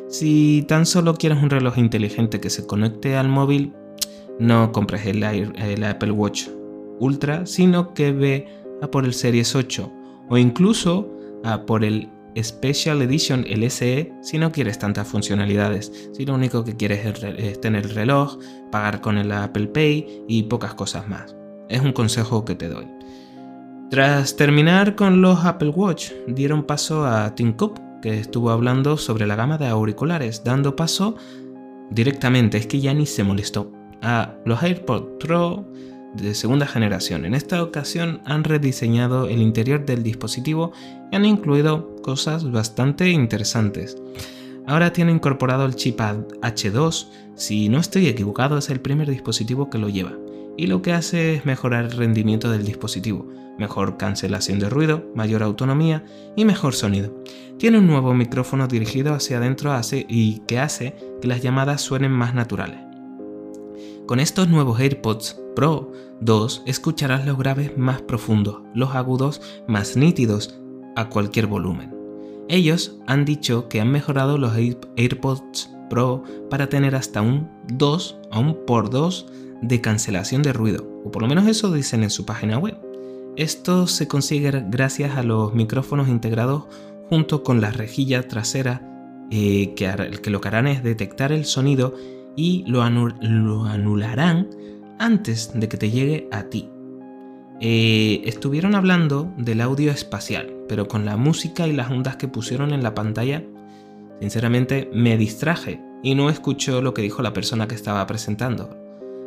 Si 0.10 0.66
tan 0.68 0.86
solo 0.86 1.16
quieres 1.16 1.42
un 1.44 1.50
reloj 1.50 1.78
inteligente 1.78 2.40
que 2.40 2.50
se 2.50 2.66
conecte 2.66 3.16
al 3.16 3.28
móvil, 3.28 3.74
no 4.40 4.72
compres 4.72 5.06
el, 5.06 5.24
el 5.24 5.84
Apple 5.84 6.12
Watch 6.12 6.48
Ultra, 7.00 7.46
sino 7.46 7.94
que 7.94 8.12
ve 8.12 8.48
a 8.82 8.90
por 8.90 9.06
el 9.06 9.14
Series 9.14 9.56
8 9.56 9.92
o 10.30 10.38
incluso 10.38 11.10
a 11.44 11.66
por 11.66 11.84
el 11.84 12.10
Special 12.42 13.02
Edition 13.02 13.46
LSE 13.50 14.12
si 14.22 14.38
no 14.38 14.52
quieres 14.52 14.80
tantas 14.80 15.08
funcionalidades, 15.08 15.92
si 16.14 16.26
lo 16.26 16.36
único 16.36 16.64
que 16.64 16.76
quieres 16.76 17.06
es 17.38 17.62
tener 17.62 17.86
el 17.86 17.92
reloj, 17.92 18.38
pagar 18.72 19.02
con 19.02 19.18
el 19.18 19.32
Apple 19.32 19.68
Pay 19.68 20.24
y 20.28 20.44
pocas 20.44 20.74
cosas 20.74 21.08
más. 21.08 21.36
Es 21.70 21.82
un 21.82 21.94
consejo 21.94 22.46
que 22.46 22.56
te 22.56 22.70
doy. 22.70 22.88
Tras 23.90 24.36
terminar 24.36 24.96
con 24.96 25.22
los 25.22 25.46
Apple 25.46 25.70
Watch, 25.70 26.12
dieron 26.28 26.64
paso 26.64 27.06
a 27.06 27.36
Tim 27.36 27.54
Cook, 27.54 27.80
que 28.02 28.20
estuvo 28.20 28.50
hablando 28.50 28.98
sobre 28.98 29.28
la 29.28 29.36
gama 29.36 29.58
de 29.58 29.68
auriculares, 29.68 30.44
dando 30.44 30.76
paso 30.76 31.16
directamente, 31.92 32.58
es 32.58 32.68
que 32.68 32.82
ya 32.82 32.94
ni 32.94 33.06
se 33.06 33.24
molestó, 33.24 33.72
a 34.02 34.36
los 34.46 34.62
AirPods 34.62 35.26
Pro 35.26 35.66
de 36.14 36.36
segunda 36.36 36.68
generación. 36.68 37.26
En 37.26 37.34
esta 37.34 37.62
ocasión 37.64 38.22
han 38.26 38.44
rediseñado 38.44 39.28
el 39.28 39.42
interior 39.42 39.86
del 39.86 40.04
dispositivo 40.04 40.72
y 41.12 41.16
han 41.16 41.26
incluido 41.26 41.96
cosas 42.02 42.50
bastante 42.52 43.10
interesantes. 43.10 43.98
Ahora 44.66 44.94
tiene 44.94 45.12
incorporado 45.12 45.66
el 45.66 45.76
chip 45.76 46.00
H2, 46.00 47.08
si 47.36 47.68
no 47.70 47.80
estoy 47.80 48.08
equivocado 48.08 48.58
es 48.58 48.70
el 48.70 48.80
primer 48.80 49.10
dispositivo 49.10 49.70
que 49.70 49.78
lo 49.78 49.90
lleva, 49.90 50.14
y 50.56 50.68
lo 50.68 50.82
que 50.82 50.94
hace 50.94 51.36
es 51.36 51.46
mejorar 51.46 51.86
el 51.86 51.92
rendimiento 51.92 52.50
del 52.50 52.64
dispositivo, 52.64 53.28
mejor 53.58 53.98
cancelación 53.98 54.60
de 54.60 54.70
ruido, 54.70 55.12
mayor 55.16 55.44
autonomía 55.44 56.06
y 56.36 56.46
mejor 56.46 56.76
sonido. 56.76 57.24
Tiene 57.58 57.80
un 57.80 57.88
nuevo 57.88 58.14
micrófono 58.14 58.68
dirigido 58.68 59.14
hacia 59.14 59.38
adentro 59.38 59.76
y 60.08 60.40
que 60.48 60.60
hace 60.60 60.96
que 61.22 61.28
las 61.28 61.42
llamadas 61.42 61.82
suenen 61.82 62.12
más 62.12 62.34
naturales. 62.34 62.93
Con 64.06 64.20
estos 64.20 64.50
nuevos 64.50 64.82
AirPods 64.82 65.40
Pro 65.56 65.92
2 66.20 66.64
escucharás 66.66 67.26
los 67.26 67.38
graves 67.38 67.78
más 67.78 68.02
profundos, 68.02 68.62
los 68.74 68.96
agudos 68.96 69.42
más 69.68 69.96
nítidos 69.96 70.60
a 70.98 71.08
cualquier 71.08 71.48
volumen. 71.48 71.96
Ellos 72.50 73.00
han 73.08 73.24
dicho 73.24 73.70
que 73.70 73.80
han 73.80 73.92
mejorado 73.92 74.38
los 74.38 74.54
AirPods 74.56 75.70
Pro 75.90 76.24
para 76.50 76.68
tener 76.68 76.96
hasta 76.96 77.22
un 77.22 77.50
2 77.72 78.18
a 78.30 78.40
un 78.40 78.66
por 78.66 78.90
2 78.90 79.26
de 79.62 79.80
cancelación 79.80 80.42
de 80.42 80.52
ruido, 80.52 80.86
o 81.06 81.12
por 81.12 81.22
lo 81.22 81.30
menos 81.30 81.48
eso 81.48 81.72
dicen 81.72 82.04
en 82.04 82.10
su 82.10 82.26
página 82.26 82.58
web. 82.58 82.78
Esto 83.38 83.88
se 83.88 84.10
consigue 84.10 84.52
gracias 84.68 85.18
a 85.18 85.24
los 85.24 85.54
micrófonos 85.54 86.10
integrados 86.10 86.66
junto 87.10 87.42
con 87.42 87.62
la 87.62 87.72
rejilla 87.72 88.28
trasera 88.28 88.82
eh, 89.32 89.74
que, 89.76 90.30
lo 90.30 90.42
que 90.42 90.48
harán 90.48 90.68
es 90.68 90.84
detectar 90.84 91.32
el 91.32 91.46
sonido 91.46 91.96
y 92.36 92.64
lo, 92.68 92.82
anularán 92.82 94.50
antes 95.00 95.52
de 95.54 95.68
que 95.68 95.78
te 95.78 95.92
llegue 95.92 96.28
a 96.32 96.44
ti. 96.44 96.70
Eh, 97.60 98.22
estuvieron 98.26 98.76
hablando 98.76 99.32
del 99.38 99.62
audio 99.62 99.92
espacial, 99.92 100.54
pero 100.68 100.88
con 100.88 101.06
la 101.06 101.18
música 101.18 101.68
y 101.68 101.74
las 101.74 101.92
ondas 101.92 102.18
que 102.18 102.28
pusieron 102.28 102.74
en 102.74 102.84
la 102.84 102.94
pantalla, 102.94 103.44
sinceramente 104.20 104.90
me 104.94 105.18
distraje 105.18 105.82
y 106.02 106.16
no 106.16 106.30
escuchó 106.30 106.82
lo 106.82 106.94
que 106.94 107.02
dijo 107.02 107.22
la 107.22 107.34
persona 107.34 107.68
que 107.68 107.76
estaba 107.76 108.06
presentando. 108.08 108.78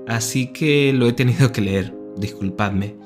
Así 0.06 0.52
que 0.52 0.92
lo 0.92 1.06
he 1.06 1.12
tenido 1.12 1.52
que 1.52 1.60
leer, 1.60 1.96
disculpadme 2.16 2.96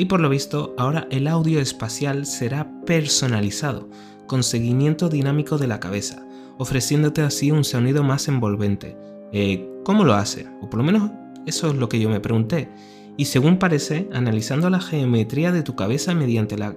y 0.00 0.06
por 0.06 0.20
lo 0.20 0.30
visto 0.30 0.74
ahora 0.78 1.06
el 1.10 1.26
audio 1.26 1.60
espacial 1.60 2.24
será 2.24 2.70
personalizado, 2.86 3.90
con 4.26 4.42
seguimiento 4.42 5.10
dinámico 5.10 5.58
de 5.58 5.66
la 5.66 5.78
cabeza, 5.78 6.26
ofreciéndote 6.56 7.20
así 7.20 7.50
un 7.50 7.64
sonido 7.64 8.02
más 8.02 8.26
envolvente. 8.26 8.96
Eh, 9.32 9.68
¿Cómo 9.84 10.04
lo 10.04 10.14
hace? 10.14 10.46
O 10.60 10.68
por 10.68 10.78
lo 10.78 10.84
menos 10.84 11.10
eso 11.46 11.68
es 11.68 11.76
lo 11.76 11.88
que 11.88 12.00
yo 12.00 12.08
me 12.08 12.20
pregunté. 12.20 12.68
Y 13.16 13.26
según 13.26 13.58
parece, 13.58 14.08
analizando 14.12 14.70
la 14.70 14.80
geometría 14.80 15.52
de 15.52 15.62
tu 15.62 15.74
cabeza 15.74 16.14
mediante 16.14 16.56
la 16.56 16.74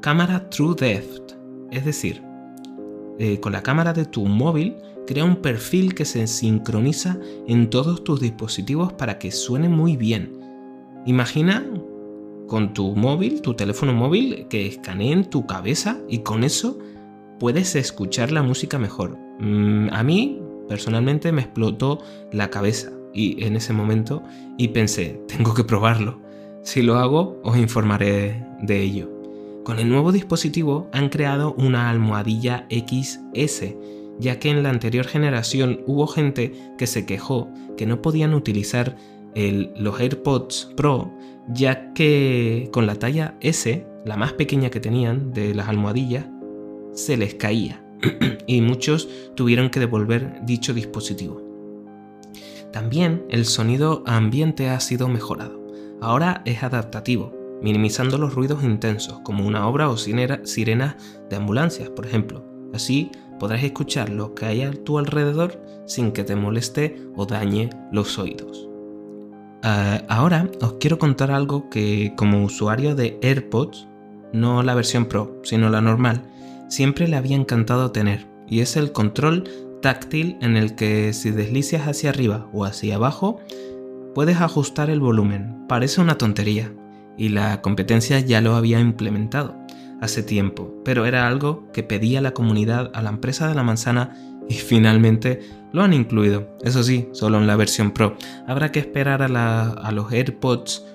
cámara 0.00 0.48
True 0.50 0.74
Depth, 0.78 1.34
es 1.70 1.84
decir, 1.84 2.22
eh, 3.18 3.38
con 3.40 3.52
la 3.52 3.62
cámara 3.62 3.92
de 3.92 4.04
tu 4.04 4.24
móvil, 4.26 4.76
crea 5.06 5.24
un 5.24 5.36
perfil 5.36 5.94
que 5.94 6.04
se 6.04 6.26
sincroniza 6.26 7.18
en 7.46 7.68
todos 7.68 8.02
tus 8.04 8.20
dispositivos 8.20 8.92
para 8.92 9.18
que 9.18 9.30
suene 9.30 9.68
muy 9.68 9.96
bien. 9.96 10.40
Imagina 11.06 11.66
con 12.46 12.74
tu 12.74 12.96
móvil, 12.96 13.42
tu 13.42 13.54
teléfono 13.54 13.92
móvil, 13.92 14.46
que 14.48 14.66
escaneen 14.66 15.24
tu 15.28 15.46
cabeza 15.46 15.98
y 16.08 16.18
con 16.18 16.44
eso 16.44 16.78
puedes 17.38 17.76
escuchar 17.76 18.32
la 18.32 18.42
música 18.42 18.78
mejor. 18.78 19.16
Mm, 19.38 19.88
a 19.92 20.02
mí, 20.02 20.40
personalmente, 20.70 21.32
me 21.32 21.42
explotó 21.42 21.98
la 22.30 22.48
cabeza 22.48 22.92
y 23.12 23.44
en 23.44 23.56
ese 23.56 23.72
momento 23.72 24.22
y 24.56 24.68
pensé, 24.68 25.20
tengo 25.26 25.52
que 25.52 25.64
probarlo. 25.64 26.20
Si 26.62 26.80
lo 26.80 26.96
hago, 26.96 27.40
os 27.42 27.56
informaré 27.56 28.46
de 28.62 28.80
ello. 28.80 29.10
Con 29.64 29.80
el 29.80 29.88
nuevo 29.88 30.12
dispositivo 30.12 30.88
han 30.92 31.08
creado 31.08 31.54
una 31.54 31.90
almohadilla 31.90 32.68
XS, 32.70 33.74
ya 34.20 34.38
que 34.38 34.50
en 34.50 34.62
la 34.62 34.70
anterior 34.70 35.06
generación 35.06 35.80
hubo 35.88 36.06
gente 36.06 36.52
que 36.78 36.86
se 36.86 37.04
quejó 37.04 37.50
que 37.76 37.86
no 37.86 38.00
podían 38.00 38.32
utilizar 38.32 38.96
los 39.34 40.00
AirPods 40.00 40.72
Pro 40.76 41.12
ya 41.48 41.92
que 41.94 42.68
con 42.72 42.86
la 42.86 42.94
talla 42.94 43.34
S, 43.40 43.84
la 44.04 44.16
más 44.16 44.34
pequeña 44.34 44.70
que 44.70 44.78
tenían 44.78 45.32
de 45.32 45.52
las 45.52 45.68
almohadillas, 45.68 46.26
se 46.92 47.16
les 47.16 47.34
caía 47.34 47.79
y 48.46 48.60
muchos 48.60 49.08
tuvieron 49.34 49.70
que 49.70 49.80
devolver 49.80 50.40
dicho 50.44 50.74
dispositivo. 50.74 51.42
También 52.72 53.24
el 53.28 53.46
sonido 53.46 54.04
ambiente 54.06 54.68
ha 54.68 54.78
sido 54.80 55.08
mejorado. 55.08 55.60
Ahora 56.00 56.42
es 56.44 56.62
adaptativo, 56.62 57.32
minimizando 57.62 58.16
los 58.16 58.34
ruidos 58.34 58.62
intensos, 58.62 59.20
como 59.20 59.46
una 59.46 59.66
obra 59.66 59.88
o 59.88 59.96
sirenas 59.96 60.96
de 61.28 61.36
ambulancias, 61.36 61.90
por 61.90 62.06
ejemplo. 62.06 62.44
Así 62.72 63.10
podrás 63.38 63.64
escuchar 63.64 64.10
lo 64.10 64.34
que 64.34 64.46
hay 64.46 64.62
a 64.62 64.70
tu 64.70 64.98
alrededor 64.98 65.60
sin 65.86 66.12
que 66.12 66.24
te 66.24 66.36
moleste 66.36 66.96
o 67.16 67.26
dañe 67.26 67.70
los 67.90 68.18
oídos. 68.18 68.68
Ah, 69.62 70.02
ahora 70.08 70.48
os 70.62 70.74
quiero 70.74 70.98
contar 70.98 71.30
algo 71.30 71.68
que 71.68 72.14
como 72.16 72.44
usuario 72.44 72.94
de 72.94 73.18
AirPods, 73.22 73.88
no 74.32 74.62
la 74.62 74.74
versión 74.74 75.06
Pro, 75.06 75.40
sino 75.42 75.68
la 75.68 75.80
normal, 75.80 76.22
siempre 76.70 77.06
le 77.06 77.16
había 77.16 77.36
encantado 77.36 77.92
tener, 77.92 78.26
y 78.48 78.60
es 78.60 78.76
el 78.76 78.92
control 78.92 79.44
táctil 79.82 80.38
en 80.40 80.56
el 80.56 80.74
que 80.74 81.12
si 81.12 81.30
deslizas 81.30 81.86
hacia 81.86 82.10
arriba 82.10 82.48
o 82.54 82.64
hacia 82.64 82.94
abajo, 82.94 83.40
puedes 84.14 84.40
ajustar 84.40 84.88
el 84.88 85.00
volumen. 85.00 85.66
Parece 85.68 86.00
una 86.00 86.16
tontería, 86.16 86.72
y 87.18 87.28
la 87.28 87.60
competencia 87.60 88.20
ya 88.20 88.40
lo 88.40 88.54
había 88.54 88.80
implementado 88.80 89.54
hace 90.00 90.22
tiempo, 90.22 90.74
pero 90.84 91.04
era 91.04 91.28
algo 91.28 91.70
que 91.72 91.82
pedía 91.82 92.22
la 92.22 92.32
comunidad 92.32 92.90
a 92.94 93.02
la 93.02 93.10
empresa 93.10 93.48
de 93.48 93.54
la 93.54 93.62
manzana 93.62 94.16
y 94.48 94.54
finalmente 94.68 95.40
lo 95.72 95.82
han 95.82 95.92
incluido. 95.92 96.48
Eso 96.62 96.82
sí, 96.82 97.08
solo 97.12 97.38
en 97.38 97.46
la 97.46 97.56
versión 97.56 97.92
Pro. 97.92 98.16
Habrá 98.46 98.72
que 98.72 98.80
esperar 98.80 99.22
a, 99.22 99.92
los 99.92 100.12
AirPods 100.12 100.86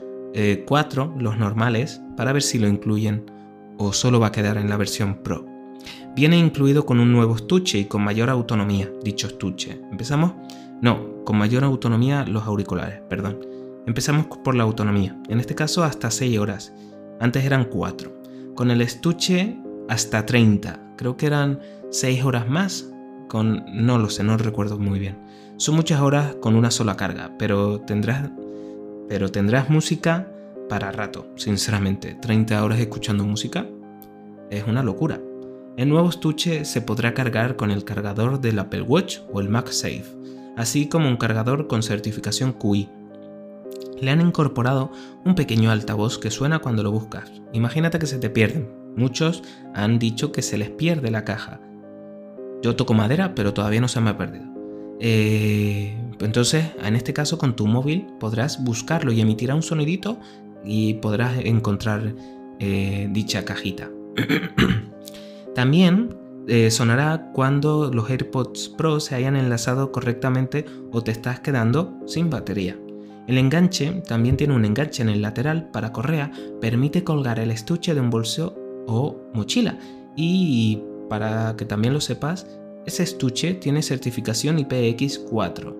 4, 0.65 1.03
eh, 1.03 1.21
los 1.21 1.37
normales, 1.37 2.01
para 2.17 2.33
ver 2.33 2.41
si 2.41 2.59
lo 2.59 2.67
incluyen 2.67 3.31
o 3.77 3.93
solo 3.93 4.19
va 4.19 4.27
a 4.27 4.31
quedar 4.31 4.57
en 4.57 4.69
la 4.69 4.77
versión 4.77 5.21
Pro. 5.23 5.54
Viene 6.15 6.37
incluido 6.37 6.85
con 6.85 7.01
un 7.01 7.11
nuevo 7.11 7.35
estuche 7.35 7.77
y 7.77 7.85
con 7.85 8.01
mayor 8.01 8.29
autonomía, 8.29 8.89
dicho 9.03 9.27
estuche. 9.27 9.81
¿Empezamos? 9.91 10.31
No, 10.81 11.25
con 11.25 11.37
mayor 11.37 11.65
autonomía 11.65 12.25
los 12.25 12.43
auriculares, 12.43 13.01
perdón. 13.09 13.45
Empezamos 13.85 14.25
por 14.43 14.55
la 14.55 14.63
autonomía, 14.63 15.21
en 15.27 15.41
este 15.41 15.55
caso 15.55 15.83
hasta 15.83 16.09
6 16.09 16.39
horas. 16.39 16.73
Antes 17.19 17.43
eran 17.43 17.65
4. 17.65 18.13
Con 18.55 18.71
el 18.71 18.81
estuche 18.81 19.57
hasta 19.89 20.25
30. 20.25 20.93
Creo 20.95 21.17
que 21.17 21.25
eran 21.25 21.59
6 21.91 22.23
horas 22.23 22.47
más 22.47 22.89
con... 23.27 23.65
no 23.73 23.97
lo 23.97 24.09
sé, 24.09 24.23
no 24.23 24.37
recuerdo 24.37 24.79
muy 24.79 24.99
bien. 24.99 25.17
Son 25.57 25.75
muchas 25.75 25.99
horas 25.99 26.35
con 26.35 26.55
una 26.55 26.71
sola 26.71 26.95
carga, 26.95 27.33
pero 27.37 27.81
tendrás, 27.81 28.29
pero 29.09 29.29
tendrás 29.31 29.69
música 29.69 30.31
para 30.69 30.91
rato, 30.93 31.27
sinceramente. 31.35 32.15
30 32.21 32.63
horas 32.63 32.79
escuchando 32.79 33.25
música 33.25 33.67
es 34.49 34.65
una 34.65 34.81
locura. 34.81 35.19
El 35.77 35.89
nuevo 35.89 36.09
estuche 36.09 36.63
se 36.63 36.81
podrá 36.81 37.13
cargar 37.13 37.57
con 37.57 37.69
el 37.69 37.83
cargador 37.83 38.39
del 38.39 38.59
Apple 38.59 38.83
Watch 38.83 39.19
o 39.33 39.41
el 39.41 39.49
MagSafe, 39.49 40.05
así 40.55 40.87
como 40.87 41.09
un 41.09 41.17
cargador 41.17 41.67
con 41.67 41.83
certificación 41.83 42.53
QI. 42.53 42.89
Le 43.99 44.11
han 44.11 44.21
incorporado 44.21 44.91
un 45.25 45.35
pequeño 45.35 45.71
altavoz 45.71 46.17
que 46.17 46.31
suena 46.31 46.59
cuando 46.59 46.83
lo 46.83 46.91
buscas. 46.91 47.29
Imagínate 47.51 47.99
que 47.99 48.07
se 48.07 48.19
te 48.19 48.29
pierden. 48.29 48.69
Muchos 48.95 49.43
han 49.73 49.99
dicho 49.99 50.31
que 50.31 50.41
se 50.41 50.57
les 50.57 50.69
pierde 50.69 51.11
la 51.11 51.25
caja, 51.25 51.59
yo 52.65 52.75
toco 52.75 52.95
madera, 52.95 53.35
pero 53.35 53.53
todavía 53.53 53.79
no 53.79 53.87
se 53.87 54.01
me 54.01 54.09
ha 54.09 54.17
perdido. 54.17 54.45
Eh, 54.99 55.95
entonces, 56.19 56.65
en 56.81 56.95
este 56.95 57.13
caso, 57.13 57.37
con 57.37 57.55
tu 57.55 57.67
móvil 57.67 58.07
podrás 58.19 58.63
buscarlo 58.63 59.11
y 59.11 59.21
emitirá 59.21 59.53
un 59.53 59.61
sonidito 59.61 60.19
y 60.63 60.95
podrás 60.95 61.37
encontrar 61.43 62.15
eh, 62.59 63.07
dicha 63.11 63.45
cajita. 63.45 63.89
También 65.55 66.17
eh, 66.47 66.69
sonará 66.69 67.31
cuando 67.33 67.89
los 67.91 68.09
AirPods 68.09 68.69
Pro 68.77 68.99
se 68.99 69.15
hayan 69.15 69.35
enlazado 69.35 69.91
correctamente 69.91 70.65
o 70.91 71.01
te 71.01 71.11
estás 71.11 71.39
quedando 71.39 71.97
sin 72.05 72.29
batería. 72.29 72.77
El 73.27 73.39
enganche 73.39 74.03
también 74.07 74.37
tiene 74.37 74.53
un 74.53 74.65
enganche 74.65 75.01
en 75.01 75.09
el 75.09 75.21
lateral 75.21 75.71
para 75.71 75.91
correa, 75.91 76.31
permite 76.61 77.03
colgar 77.03 77.39
el 77.39 77.49
estuche 77.49 77.95
de 77.95 78.01
un 78.01 78.11
bolso 78.11 78.55
o 78.85 79.19
mochila 79.33 79.79
y 80.15 80.83
para 81.09 81.55
que 81.55 81.65
también 81.65 81.93
lo 81.93 82.01
sepas, 82.01 82.45
ese 82.85 83.03
estuche 83.03 83.55
tiene 83.55 83.81
certificación 83.81 84.57
IPX4. 84.57 85.75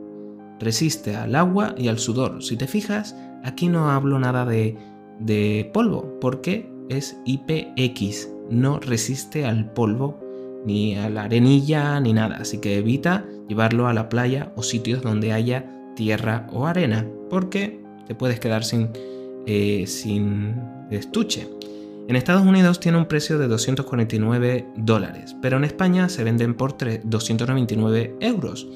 Resiste 0.59 1.15
al 1.15 1.35
agua 1.35 1.75
y 1.77 1.89
al 1.89 1.99
sudor. 1.99 2.41
Si 2.41 2.57
te 2.57 2.65
fijas, 2.65 3.15
aquí 3.43 3.67
no 3.67 3.91
hablo 3.91 4.17
nada 4.17 4.45
de, 4.45 4.77
de 5.19 5.69
polvo, 5.73 6.17
porque 6.19 6.71
es 6.89 7.17
IPX. 7.25 8.34
No 8.49 8.79
resiste 8.79 9.45
al 9.45 9.71
polvo, 9.71 10.19
ni 10.65 10.95
a 10.95 11.09
la 11.09 11.23
arenilla, 11.23 11.99
ni 11.99 12.13
nada. 12.13 12.37
Así 12.37 12.59
que 12.59 12.77
evita 12.77 13.25
llevarlo 13.47 13.87
a 13.87 13.93
la 13.93 14.09
playa 14.09 14.51
o 14.55 14.63
sitios 14.63 15.01
donde 15.01 15.31
haya 15.31 15.65
tierra 15.95 16.47
o 16.51 16.65
arena, 16.67 17.05
porque 17.29 17.79
te 18.07 18.15
puedes 18.15 18.39
quedar 18.39 18.63
sin, 18.63 18.89
eh, 19.45 19.85
sin 19.87 20.55
estuche. 20.91 21.47
En 22.07 22.15
Estados 22.15 22.45
Unidos 22.45 22.79
tiene 22.79 22.99
un 22.99 23.05
precio 23.05 23.39
de 23.39 23.47
249 23.47 24.67
dólares, 24.77 25.35
pero 25.41 25.57
en 25.57 25.63
España 25.63 26.07
se 26.07 26.23
venden 26.23 26.53
por 26.53 26.75
299 26.77 28.15
euros. 28.19 28.67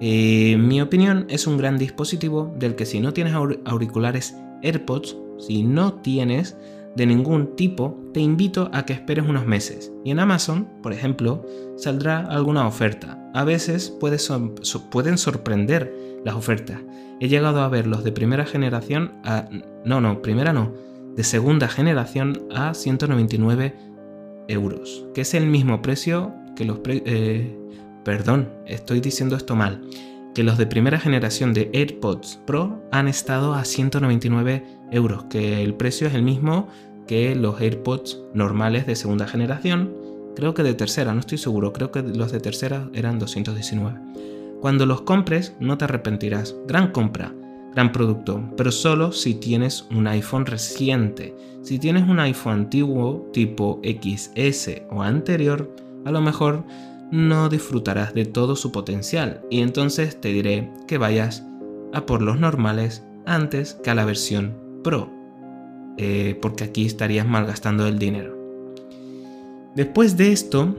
Eh, 0.00 0.56
mi 0.58 0.80
opinión 0.80 1.26
es 1.28 1.46
un 1.46 1.58
gran 1.58 1.76
dispositivo 1.76 2.54
del 2.58 2.74
que 2.74 2.86
si 2.86 2.98
no 3.00 3.12
tienes 3.12 3.34
auriculares 3.34 4.36
AirPods, 4.62 5.16
si 5.38 5.62
no 5.62 5.94
tienes 5.94 6.56
de 6.94 7.06
ningún 7.06 7.56
tipo, 7.56 7.98
te 8.12 8.20
invito 8.20 8.70
a 8.72 8.84
que 8.84 8.92
esperes 8.92 9.26
unos 9.26 9.46
meses. 9.46 9.92
Y 10.04 10.10
en 10.10 10.20
Amazon, 10.20 10.68
por 10.82 10.92
ejemplo, 10.92 11.44
saldrá 11.76 12.20
alguna 12.20 12.66
oferta. 12.66 13.18
A 13.34 13.44
veces 13.44 13.90
pueden 13.90 15.18
sorprender 15.18 15.94
las 16.24 16.34
ofertas. 16.34 16.80
He 17.20 17.28
llegado 17.28 17.62
a 17.62 17.68
ver 17.68 17.86
los 17.86 18.04
de 18.04 18.12
primera 18.12 18.44
generación 18.44 19.12
a... 19.24 19.48
No, 19.84 20.00
no, 20.00 20.22
primera 20.22 20.52
no. 20.52 20.74
De 21.16 21.24
segunda 21.24 21.68
generación 21.68 22.46
a 22.54 22.74
199 22.74 23.74
euros. 24.48 25.06
Que 25.14 25.22
es 25.22 25.34
el 25.34 25.46
mismo 25.46 25.82
precio 25.82 26.34
que 26.56 26.64
los... 26.64 26.80
Eh, 26.86 27.56
perdón, 28.04 28.50
estoy 28.66 29.00
diciendo 29.00 29.36
esto 29.36 29.56
mal. 29.56 29.82
Que 30.34 30.42
los 30.42 30.56
de 30.56 30.66
primera 30.66 30.98
generación 30.98 31.52
de 31.52 31.70
AirPods 31.74 32.40
Pro 32.46 32.82
han 32.90 33.06
estado 33.06 33.54
a 33.54 33.64
199 33.64 34.64
euros. 34.90 35.24
Que 35.24 35.62
el 35.62 35.74
precio 35.74 36.06
es 36.06 36.14
el 36.14 36.22
mismo 36.22 36.68
que 37.06 37.34
los 37.34 37.60
AirPods 37.60 38.20
normales 38.32 38.86
de 38.86 38.96
segunda 38.96 39.26
generación. 39.26 39.92
Creo 40.34 40.54
que 40.54 40.62
de 40.62 40.74
tercera, 40.74 41.12
no 41.12 41.20
estoy 41.20 41.38
seguro. 41.38 41.72
Creo 41.72 41.90
que 41.90 42.02
los 42.02 42.32
de 42.32 42.40
tercera 42.40 42.88
eran 42.94 43.18
219. 43.18 44.00
Cuando 44.62 44.86
los 44.86 45.02
compres 45.02 45.54
no 45.60 45.76
te 45.76 45.84
arrepentirás. 45.84 46.56
Gran 46.66 46.92
compra, 46.92 47.34
gran 47.74 47.92
producto, 47.92 48.42
pero 48.56 48.70
solo 48.70 49.12
si 49.12 49.34
tienes 49.34 49.86
un 49.90 50.06
iPhone 50.06 50.46
reciente. 50.46 51.34
Si 51.62 51.78
tienes 51.78 52.08
un 52.08 52.20
iPhone 52.20 52.52
antiguo 52.52 53.28
tipo 53.32 53.80
XS 53.82 54.82
o 54.90 55.02
anterior, 55.02 55.74
a 56.04 56.10
lo 56.10 56.20
mejor 56.20 56.64
no 57.12 57.50
disfrutarás 57.50 58.14
de 58.14 58.24
todo 58.24 58.56
su 58.56 58.72
potencial 58.72 59.42
y 59.50 59.60
entonces 59.60 60.18
te 60.18 60.32
diré 60.32 60.72
que 60.88 60.96
vayas 60.96 61.44
a 61.92 62.06
por 62.06 62.22
los 62.22 62.40
normales 62.40 63.04
antes 63.26 63.74
que 63.84 63.90
a 63.90 63.94
la 63.94 64.06
versión 64.06 64.56
Pro, 64.82 65.10
eh, 65.98 66.36
porque 66.40 66.64
aquí 66.64 66.86
estarías 66.86 67.26
malgastando 67.26 67.86
el 67.86 67.98
dinero. 67.98 68.36
Después 69.76 70.16
de 70.16 70.32
esto, 70.32 70.74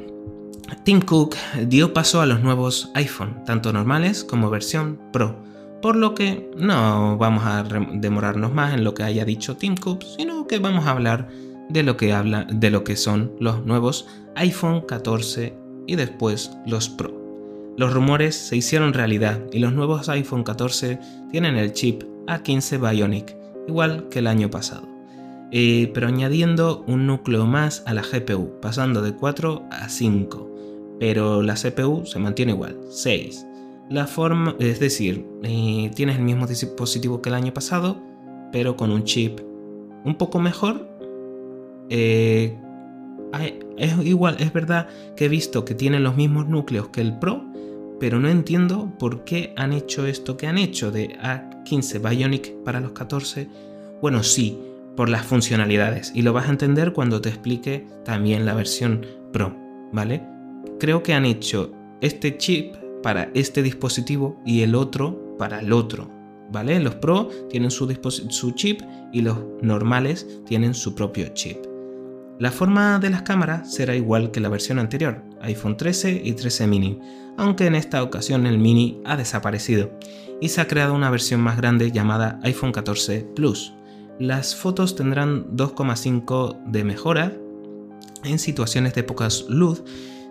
Tim 0.83 1.01
Cook 1.01 1.35
dio 1.67 1.93
paso 1.93 2.19
a 2.19 2.25
los 2.25 2.41
nuevos 2.41 2.91
iPhone, 2.95 3.43
tanto 3.45 3.71
normales 3.71 4.23
como 4.23 4.49
versión 4.49 4.99
Pro, 5.13 5.37
por 5.83 5.95
lo 5.95 6.15
que 6.15 6.49
no 6.57 7.15
vamos 7.17 7.45
a 7.45 7.63
demorarnos 7.63 8.51
más 8.51 8.73
en 8.73 8.83
lo 8.83 8.95
que 8.95 9.03
haya 9.03 9.23
dicho 9.23 9.55
Tim 9.55 9.75
Cook, 9.75 10.03
sino 10.17 10.47
que 10.47 10.57
vamos 10.57 10.87
a 10.87 10.91
hablar 10.91 11.29
de 11.69 11.83
lo 11.83 11.95
que 11.95 12.11
habla 12.11 12.45
de 12.51 12.71
lo 12.71 12.83
que 12.83 12.95
son 12.95 13.33
los 13.39 13.65
nuevos 13.65 14.07
iPhone 14.35 14.81
14 14.81 15.62
y 15.87 15.95
después 15.95 16.51
los 16.65 16.89
Pro. 16.89 17.13
Los 17.77 17.93
rumores 17.93 18.35
se 18.35 18.55
hicieron 18.55 18.93
realidad 18.93 19.41
y 19.51 19.59
los 19.59 19.73
nuevos 19.73 20.09
iPhone 20.09 20.43
14 20.43 20.99
tienen 21.31 21.55
el 21.55 21.73
chip 21.73 22.03
A15 22.27 22.79
Bionic, 22.79 23.35
igual 23.67 24.09
que 24.09 24.19
el 24.19 24.27
año 24.27 24.49
pasado. 24.49 24.87
Eh, 25.51 25.91
pero 25.93 26.07
añadiendo 26.07 26.83
un 26.87 27.07
núcleo 27.07 27.45
más 27.45 27.83
a 27.85 27.93
la 27.93 28.01
GPU, 28.01 28.59
pasando 28.61 29.01
de 29.01 29.13
4 29.13 29.63
a 29.71 29.89
5 29.89 30.53
pero 30.99 31.41
la 31.41 31.55
CPU 31.55 32.05
se 32.05 32.19
mantiene 32.19 32.53
igual, 32.53 32.79
6. 32.89 33.45
La 33.89 34.07
forma, 34.07 34.55
es 34.59 34.79
decir, 34.79 35.25
eh, 35.43 35.91
tienes 35.95 36.17
el 36.17 36.23
mismo 36.23 36.47
dispositivo 36.47 37.21
que 37.21 37.27
el 37.27 37.35
año 37.35 37.53
pasado, 37.53 38.01
pero 38.51 38.77
con 38.77 38.89
un 38.89 39.03
chip 39.03 39.41
un 40.05 40.15
poco 40.15 40.39
mejor. 40.39 40.87
Eh, 41.89 42.57
es 43.77 44.05
igual, 44.05 44.37
es 44.39 44.53
verdad 44.53 44.87
que 45.15 45.25
he 45.25 45.29
visto 45.29 45.65
que 45.65 45.75
tienen 45.75 46.03
los 46.03 46.15
mismos 46.15 46.47
núcleos 46.47 46.89
que 46.89 47.01
el 47.01 47.17
Pro, 47.19 47.43
pero 47.99 48.19
no 48.19 48.29
entiendo 48.29 48.93
por 48.99 49.23
qué 49.23 49.53
han 49.55 49.73
hecho 49.73 50.05
esto 50.05 50.37
que 50.37 50.47
han 50.47 50.57
hecho 50.57 50.91
de 50.91 51.17
A15 51.19 52.09
Bionic 52.09 52.53
para 52.63 52.79
los 52.79 52.91
14. 52.91 53.47
Bueno, 54.01 54.23
sí, 54.23 54.59
por 54.95 55.09
las 55.09 55.25
funcionalidades, 55.25 56.11
y 56.13 56.21
lo 56.21 56.33
vas 56.33 56.47
a 56.47 56.51
entender 56.51 56.93
cuando 56.93 57.21
te 57.21 57.29
explique 57.29 57.87
también 58.05 58.45
la 58.45 58.53
versión 58.53 59.05
Pro, 59.31 59.55
¿vale? 59.91 60.33
creo 60.83 61.01
que 61.01 61.13
han 61.13 61.23
hecho 61.23 61.71
este 62.01 62.37
chip 62.37 62.75
para 63.01 63.29
este 63.33 63.63
dispositivo 63.63 64.37
y 64.45 64.63
el 64.63 64.75
otro 64.75 65.37
para 65.37 65.61
el 65.61 65.71
otro. 65.71 66.11
¿Vale? 66.51 66.77
Los 66.81 66.95
Pro 66.95 67.29
tienen 67.49 67.71
su, 67.71 67.87
su 68.29 68.51
chip 68.51 68.81
y 69.13 69.21
los 69.21 69.37
normales 69.61 70.27
tienen 70.45 70.73
su 70.73 70.93
propio 70.93 71.29
chip. 71.29 71.72
La 72.39 72.51
forma 72.51 72.99
de 72.99 73.11
las 73.11 73.21
cámaras 73.21 73.71
será 73.71 73.95
igual 73.95 74.31
que 74.31 74.39
la 74.39 74.49
versión 74.49 74.79
anterior, 74.79 75.23
iPhone 75.41 75.77
13 75.77 76.21
y 76.23 76.33
13 76.33 76.67
mini, 76.67 76.99
aunque 77.37 77.67
en 77.67 77.75
esta 77.75 78.01
ocasión 78.01 78.47
el 78.47 78.57
mini 78.57 79.01
ha 79.05 79.15
desaparecido 79.15 79.91
y 80.41 80.49
se 80.49 80.59
ha 80.59 80.67
creado 80.67 80.93
una 80.93 81.11
versión 81.11 81.41
más 81.41 81.57
grande 81.57 81.91
llamada 81.91 82.39
iPhone 82.43 82.71
14 82.71 83.27
Plus. 83.35 83.73
Las 84.19 84.55
fotos 84.55 84.95
tendrán 84.95 85.55
2,5 85.55 86.63
de 86.65 86.83
mejora 86.83 87.33
en 88.23 88.39
situaciones 88.39 88.93
de 88.93 89.03
poca 89.03 89.27
luz 89.47 89.83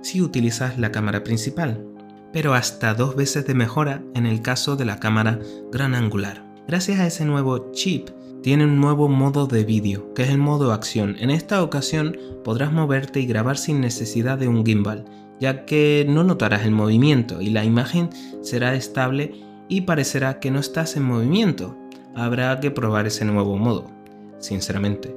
si 0.03 0.21
utilizas 0.21 0.79
la 0.79 0.91
cámara 0.91 1.23
principal, 1.23 1.87
pero 2.33 2.55
hasta 2.55 2.95
dos 2.95 3.15
veces 3.15 3.47
de 3.47 3.55
mejora 3.55 4.03
en 4.15 4.27
el 4.27 4.43
caso 4.43 4.77
de 4.77 4.85
la 4.85 4.99
cámara 4.99 5.39
gran 5.71 5.95
angular. 5.95 6.45
Gracias 6.67 7.01
a 7.01 7.07
ese 7.07 7.25
nuevo 7.25 7.71
chip, 7.73 8.09
tiene 8.43 8.65
un 8.65 8.81
nuevo 8.81 9.09
modo 9.09 9.47
de 9.47 9.65
vídeo, 9.65 10.13
que 10.15 10.23
es 10.25 10.31
el 10.31 10.39
modo 10.39 10.73
acción. 10.73 11.17
En 11.21 11.31
esta 11.31 11.63
ocasión 11.63 12.17
podrás 12.45 12.73
moverte 12.73 13.21
y 13.21 13.27
grabar 13.27 13.57
sin 13.57 13.81
necesidad 13.81 14.37
de 14.37 14.49
un 14.49 14.67
gimbal, 14.67 15.05
ya 15.41 15.65
que 15.65 16.05
no 16.09 16.25
notarás 16.25 16.65
el 16.65 16.73
movimiento 16.73 17.41
y 17.41 17.51
la 17.51 17.65
imagen 17.65 18.11
será 18.43 18.75
estable 18.75 19.33
y 19.69 19.83
parecerá 19.83 20.41
que 20.41 20.51
no 20.51 20.59
estás 20.59 20.97
en 20.97 21.05
movimiento. 21.05 21.77
Habrá 22.15 22.59
que 22.61 22.71
probar 22.71 23.07
ese 23.07 23.25
nuevo 23.25 23.57
modo, 23.57 23.91
sinceramente. 24.39 25.17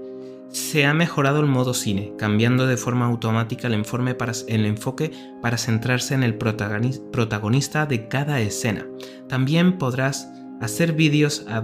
Se 0.49 0.85
ha 0.85 0.93
mejorado 0.93 1.41
el 1.41 1.47
modo 1.47 1.73
cine, 1.73 2.13
cambiando 2.17 2.65
de 2.67 2.77
forma 2.77 3.07
automática 3.07 3.67
el, 3.67 3.73
enfoque 3.73 5.11
para 5.41 5.57
centrarse 5.57 6.13
en 6.13 6.23
el 6.23 6.35
protagonista 6.37 7.85
de 7.85 8.07
cada 8.07 8.39
escena. 8.39 8.85
También 9.27 9.77
podrás 9.77 10.29
hacer 10.61 10.93
vídeos 10.93 11.45
a, 11.49 11.59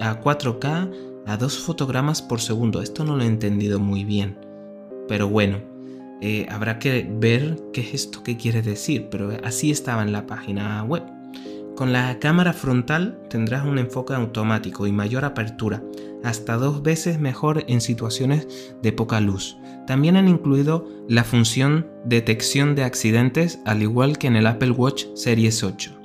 a 0.00 0.20
4K 0.20 0.90
a 1.26 1.36
2 1.36 1.58
fotogramas 1.58 2.22
por 2.22 2.40
segundo. 2.40 2.82
Esto 2.82 3.04
no 3.04 3.16
lo 3.16 3.22
he 3.22 3.26
entendido 3.26 3.78
muy 3.78 4.04
bien. 4.04 4.38
Pero 5.08 5.28
bueno, 5.28 5.58
eh, 6.20 6.46
habrá 6.50 6.78
que 6.78 7.08
ver 7.10 7.56
qué 7.72 7.80
es 7.80 7.94
esto 7.94 8.22
que 8.22 8.36
quiere 8.36 8.62
decir, 8.62 9.08
pero 9.10 9.30
así 9.42 9.70
estaba 9.70 10.02
en 10.02 10.12
la 10.12 10.26
página 10.26 10.82
web. 10.84 11.02
Con 11.76 11.92
la 11.92 12.18
cámara 12.18 12.52
frontal 12.52 13.18
tendrás 13.30 13.64
un 13.64 13.78
enfoque 13.78 14.12
automático 14.12 14.86
y 14.86 14.92
mayor 14.92 15.24
apertura, 15.24 15.82
hasta 16.22 16.56
dos 16.56 16.82
veces 16.82 17.18
mejor 17.18 17.64
en 17.68 17.80
situaciones 17.80 18.74
de 18.82 18.92
poca 18.92 19.20
luz. 19.20 19.56
También 19.86 20.16
han 20.16 20.28
incluido 20.28 20.86
la 21.08 21.24
función 21.24 21.86
detección 22.04 22.74
de 22.74 22.84
accidentes 22.84 23.60
al 23.64 23.82
igual 23.82 24.18
que 24.18 24.26
en 24.26 24.36
el 24.36 24.46
Apple 24.46 24.72
Watch 24.72 25.06
Series 25.14 25.64
8. 25.64 25.99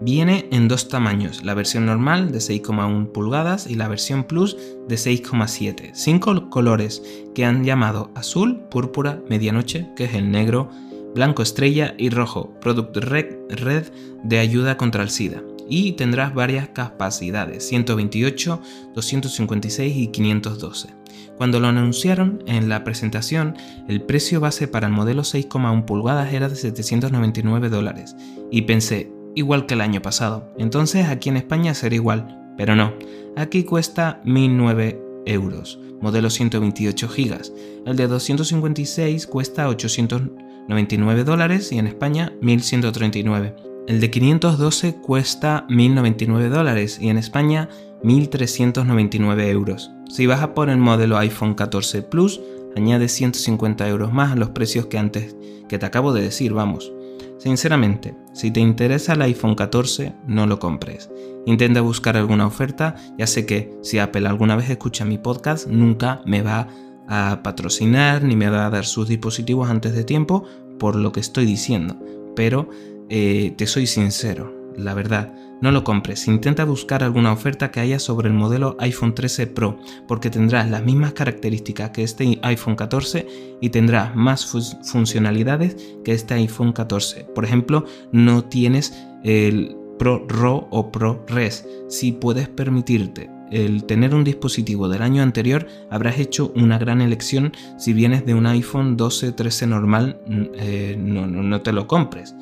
Viene 0.00 0.46
en 0.52 0.68
dos 0.68 0.88
tamaños, 0.88 1.44
la 1.44 1.54
versión 1.54 1.84
normal 1.84 2.30
de 2.30 2.38
6,1 2.38 3.10
pulgadas 3.10 3.66
y 3.66 3.74
la 3.74 3.88
versión 3.88 4.22
Plus 4.24 4.56
de 4.88 4.94
6,7. 4.94 5.90
Cinco 5.92 6.50
colores 6.50 7.02
que 7.34 7.44
han 7.44 7.64
llamado 7.64 8.12
azul, 8.14 8.60
púrpura, 8.70 9.20
medianoche, 9.28 9.88
que 9.96 10.04
es 10.04 10.14
el 10.14 10.30
negro, 10.30 10.70
blanco 11.16 11.42
estrella 11.42 11.96
y 11.98 12.10
rojo, 12.10 12.54
Product 12.60 12.96
Red, 12.96 13.86
de 14.22 14.38
ayuda 14.38 14.76
contra 14.76 15.02
el 15.02 15.10
SIDA. 15.10 15.42
Y 15.68 15.92
tendrás 15.92 16.32
varias 16.32 16.68
capacidades, 16.68 17.66
128, 17.68 18.62
256 18.94 19.96
y 19.96 20.06
512. 20.08 20.94
Cuando 21.36 21.58
lo 21.58 21.66
anunciaron 21.66 22.42
en 22.46 22.68
la 22.68 22.84
presentación, 22.84 23.56
el 23.88 24.00
precio 24.02 24.40
base 24.40 24.68
para 24.68 24.86
el 24.86 24.92
modelo 24.92 25.22
6,1 25.22 25.84
pulgadas 25.84 26.32
era 26.32 26.48
de 26.48 26.56
799 26.56 27.68
dólares. 27.68 28.16
Y 28.50 28.62
pensé, 28.62 29.12
igual 29.38 29.66
que 29.66 29.74
el 29.74 29.80
año 29.80 30.02
pasado, 30.02 30.52
entonces 30.58 31.06
aquí 31.06 31.28
en 31.28 31.36
España 31.36 31.74
será 31.74 31.94
igual, 31.94 32.54
pero 32.56 32.76
no, 32.76 32.92
aquí 33.36 33.64
cuesta 33.64 34.20
1009 34.24 35.00
euros, 35.26 35.78
modelo 36.00 36.30
128 36.30 37.08
GB. 37.08 37.86
El 37.86 37.96
de 37.96 38.06
256 38.06 39.26
cuesta 39.26 39.68
800 39.68 40.22
99 40.68 41.24
dólares 41.24 41.72
y 41.72 41.78
en 41.78 41.86
España 41.86 42.32
1139. 42.42 43.56
El 43.88 44.00
de 44.00 44.10
512 44.10 44.96
cuesta 44.96 45.64
1099 45.70 46.50
dólares 46.50 46.98
y 47.00 47.08
en 47.08 47.16
España 47.16 47.70
1399 48.02 49.50
euros. 49.50 49.90
Si 50.10 50.26
vas 50.26 50.42
a 50.42 50.54
por 50.54 50.68
el 50.68 50.76
modelo 50.76 51.16
iPhone 51.16 51.54
14 51.54 52.02
Plus, 52.02 52.40
añade 52.76 53.08
150 53.08 53.88
euros 53.88 54.12
más 54.12 54.32
a 54.32 54.36
los 54.36 54.50
precios 54.50 54.86
que 54.86 54.98
antes 54.98 55.34
que 55.68 55.78
te 55.78 55.86
acabo 55.86 56.12
de 56.12 56.22
decir, 56.22 56.52
vamos. 56.52 56.92
Sinceramente, 57.38 58.16
si 58.32 58.50
te 58.50 58.60
interesa 58.60 59.12
el 59.12 59.22
iPhone 59.22 59.54
14, 59.54 60.14
no 60.26 60.46
lo 60.46 60.58
compres. 60.58 61.08
Intenta 61.46 61.80
buscar 61.80 62.16
alguna 62.16 62.46
oferta, 62.46 62.96
ya 63.16 63.26
sé 63.26 63.46
que 63.46 63.72
si 63.82 63.98
Apple 63.98 64.28
alguna 64.28 64.56
vez 64.56 64.68
escucha 64.68 65.04
mi 65.04 65.18
podcast, 65.18 65.68
nunca 65.68 66.20
me 66.26 66.42
va 66.42 66.68
a 67.08 67.40
patrocinar 67.42 68.22
ni 68.22 68.36
me 68.36 68.50
va 68.50 68.66
a 68.66 68.70
dar 68.70 68.84
sus 68.84 69.08
dispositivos 69.08 69.70
antes 69.70 69.94
de 69.94 70.04
tiempo 70.04 70.44
por 70.78 70.96
lo 70.96 71.12
que 71.12 71.20
estoy 71.20 71.46
diciendo. 71.46 71.96
Pero 72.34 72.68
eh, 73.08 73.54
te 73.56 73.66
soy 73.66 73.86
sincero, 73.86 74.52
la 74.78 74.94
verdad, 74.94 75.34
no 75.60 75.72
lo 75.72 75.84
compres. 75.84 76.28
Intenta 76.28 76.64
buscar 76.64 77.02
alguna 77.02 77.32
oferta 77.32 77.70
que 77.70 77.80
haya 77.80 77.98
sobre 77.98 78.28
el 78.28 78.34
modelo 78.34 78.76
iPhone 78.78 79.14
13 79.14 79.48
Pro, 79.48 79.78
porque 80.06 80.30
tendrás 80.30 80.70
las 80.70 80.84
mismas 80.84 81.12
características 81.12 81.90
que 81.90 82.04
este 82.04 82.38
iPhone 82.42 82.76
14 82.76 83.26
y 83.60 83.70
tendrás 83.70 84.14
más 84.14 84.46
funcionalidades 84.46 85.76
que 86.04 86.12
este 86.12 86.34
iPhone 86.34 86.72
14. 86.72 87.24
Por 87.34 87.44
ejemplo, 87.44 87.84
no 88.12 88.44
tienes 88.44 88.94
el 89.24 89.76
Pro 89.98 90.24
RAW 90.28 90.68
o 90.70 90.92
Pro 90.92 91.24
Res. 91.26 91.66
Si 91.88 92.12
puedes 92.12 92.48
permitirte 92.48 93.28
el 93.50 93.84
tener 93.84 94.14
un 94.14 94.24
dispositivo 94.24 94.88
del 94.88 95.02
año 95.02 95.22
anterior, 95.22 95.66
habrás 95.90 96.18
hecho 96.18 96.52
una 96.54 96.78
gran 96.78 97.00
elección. 97.00 97.52
Si 97.78 97.92
vienes 97.92 98.24
de 98.24 98.34
un 98.34 98.46
iPhone 98.46 98.96
12, 98.96 99.32
13 99.32 99.66
normal, 99.66 100.20
eh, 100.54 100.96
no, 100.98 101.26
no 101.26 101.60
te 101.62 101.72
lo 101.72 101.88
compres. 101.88 102.34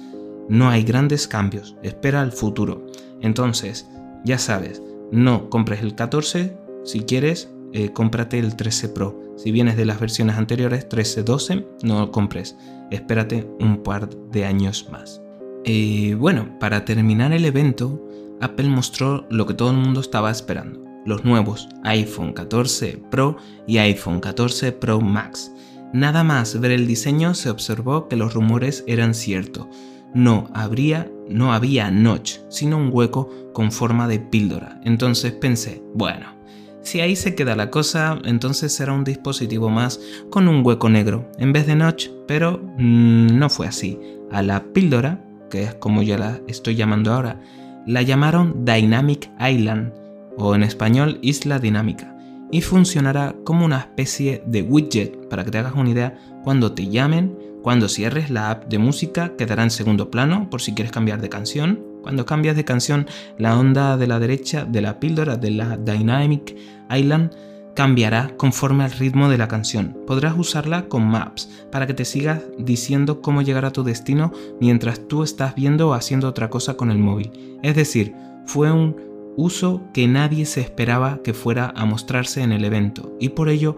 No 0.48 0.68
hay 0.68 0.82
grandes 0.85 1.26
cambios, 1.26 1.76
espera 1.82 2.20
al 2.20 2.32
futuro. 2.32 2.87
Entonces, 3.20 3.88
ya 4.24 4.38
sabes, 4.38 4.82
no 5.11 5.50
compres 5.50 5.82
el 5.82 5.94
14, 5.94 6.56
si 6.85 7.00
quieres, 7.00 7.50
eh, 7.72 7.92
cómprate 7.92 8.38
el 8.38 8.56
13 8.56 8.88
Pro. 8.90 9.20
Si 9.37 9.52
vienes 9.52 9.76
de 9.76 9.85
las 9.85 10.00
versiones 10.00 10.37
anteriores, 10.37 10.88
13, 10.88 11.22
12, 11.22 11.66
no 11.82 12.00
lo 12.00 12.11
compres, 12.11 12.56
espérate 12.90 13.48
un 13.61 13.82
par 13.82 14.09
de 14.30 14.44
años 14.44 14.88
más. 14.90 15.20
Y 15.64 16.14
bueno, 16.14 16.59
para 16.61 16.85
terminar 16.85 17.32
el 17.32 17.44
evento, 17.44 18.02
Apple 18.40 18.68
mostró 18.68 19.26
lo 19.30 19.46
que 19.46 19.54
todo 19.54 19.70
el 19.70 19.78
mundo 19.78 20.00
estaba 20.00 20.30
esperando 20.30 20.87
los 21.06 21.24
nuevos 21.24 21.68
iPhone 21.85 22.32
14 22.32 23.00
Pro 23.11 23.37
y 23.66 23.78
iPhone 23.78 24.20
14 24.20 24.72
Pro 24.72 25.00
Max. 25.00 25.52
Nada 25.92 26.24
más 26.24 26.61
ver 26.61 26.72
el 26.72 26.87
diseño 26.87 27.35
se 27.35 27.48
observó 27.48 28.09
que 28.09 28.16
los 28.16 28.35
rumores 28.35 28.85
eran 28.87 29.14
ciertos. 29.14 29.68
No 30.16 30.48
habría, 30.55 31.11
no 31.29 31.52
había 31.52 31.90
notch, 31.90 32.38
sino 32.48 32.79
un 32.79 32.88
hueco 32.90 33.29
con 33.52 33.70
forma 33.70 34.09
de 34.09 34.18
píldora. 34.18 34.81
Entonces 34.83 35.33
pensé, 35.33 35.83
bueno, 35.92 36.35
si 36.81 37.00
ahí 37.00 37.16
se 37.16 37.35
queda 37.35 37.55
la 37.55 37.70
cosa, 37.70 38.18
entonces 38.24 38.72
será 38.72 38.94
un 38.94 39.05
dispositivo 39.05 39.68
más 39.68 40.00
con 40.31 40.48
un 40.48 40.64
hueco 40.64 40.88
negro 40.88 41.31
en 41.38 41.52
vez 41.52 41.66
de 41.66 41.76
notch, 41.76 42.09
pero 42.26 42.62
mm, 42.79 43.38
no 43.38 43.50
fue 43.50 43.66
así. 43.66 44.00
A 44.33 44.40
la 44.40 44.64
píldora, 44.72 45.22
que 45.50 45.64
es 45.64 45.74
como 45.74 46.02
ya 46.02 46.16
la 46.16 46.40
estoy 46.48 46.76
llamando 46.76 47.12
ahora, 47.12 47.38
la 47.87 48.00
llamaron 48.00 48.64
Dynamic 48.64 49.31
Island 49.38 49.92
o 50.38 50.55
en 50.55 50.62
español 50.62 51.18
Isla 51.20 51.59
Dinámica, 51.59 52.16
y 52.50 52.62
funcionará 52.62 53.37
como 53.44 53.66
una 53.66 53.81
especie 53.81 54.42
de 54.46 54.62
widget 54.62 55.29
para 55.29 55.44
que 55.44 55.50
te 55.50 55.59
hagas 55.59 55.74
una 55.74 55.90
idea 55.90 56.18
cuando 56.42 56.72
te 56.72 56.88
llamen, 56.88 57.37
cuando 57.66 57.88
cierres 57.88 58.31
la 58.31 58.52
app 58.52 58.68
de 58.68 58.79
música 58.79 59.35
quedará 59.37 59.64
en 59.64 59.72
segundo 59.72 60.09
plano 60.09 60.48
por 60.50 60.62
si 60.62 60.72
quieres 60.72 60.92
cambiar 60.92 61.20
de 61.20 61.29
canción. 61.29 61.85
Cuando 62.00 62.24
cambias 62.24 62.55
de 62.55 62.64
canción, 62.64 63.09
la 63.38 63.59
onda 63.59 63.96
de 63.96 64.07
la 64.07 64.20
derecha 64.20 64.64
de 64.64 64.81
la 64.81 65.00
píldora 65.00 65.37
de 65.37 65.50
la 65.50 65.76
Dynamic 65.76 66.57
Island 66.88 67.33
cambiará 67.74 68.37
conforme 68.37 68.85
al 68.85 68.92
ritmo 68.92 69.29
de 69.29 69.38
la 69.38 69.48
canción. 69.48 69.98
Podrás 70.07 70.38
usarla 70.38 70.87
con 70.87 71.09
Maps 71.09 71.66
para 71.72 71.88
que 71.88 71.94
te 71.94 72.05
sigas 72.05 72.40
diciendo 72.57 73.20
cómo 73.20 73.42
llegar 73.42 73.64
a 73.64 73.72
tu 73.72 73.83
destino 73.83 74.31
mientras 74.61 75.09
tú 75.09 75.24
estás 75.24 75.57
viendo 75.57 75.88
o 75.88 75.94
haciendo 75.94 76.29
otra 76.29 76.48
cosa 76.48 76.76
con 76.76 76.92
el 76.92 76.98
móvil. 76.98 77.59
Es 77.64 77.74
decir, 77.74 78.14
fue 78.46 78.70
un 78.70 78.94
uso 79.37 79.83
que 79.92 80.07
nadie 80.07 80.46
se 80.46 80.61
esperaba 80.61 81.20
que 81.24 81.35
fuera 81.35 81.72
a 81.74 81.85
mostrarse 81.85 82.42
en 82.42 82.52
el 82.52 82.64
evento 82.64 83.16
y 83.18 83.31
por 83.31 83.48
ello 83.48 83.76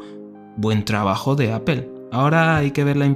buen 0.59 0.85
trabajo 0.85 1.37
de 1.37 1.55
Apple. 1.55 1.98
Ahora 2.11 2.57
hay 2.57 2.71
que 2.71 2.85
ver 2.85 2.97
la, 2.97 3.07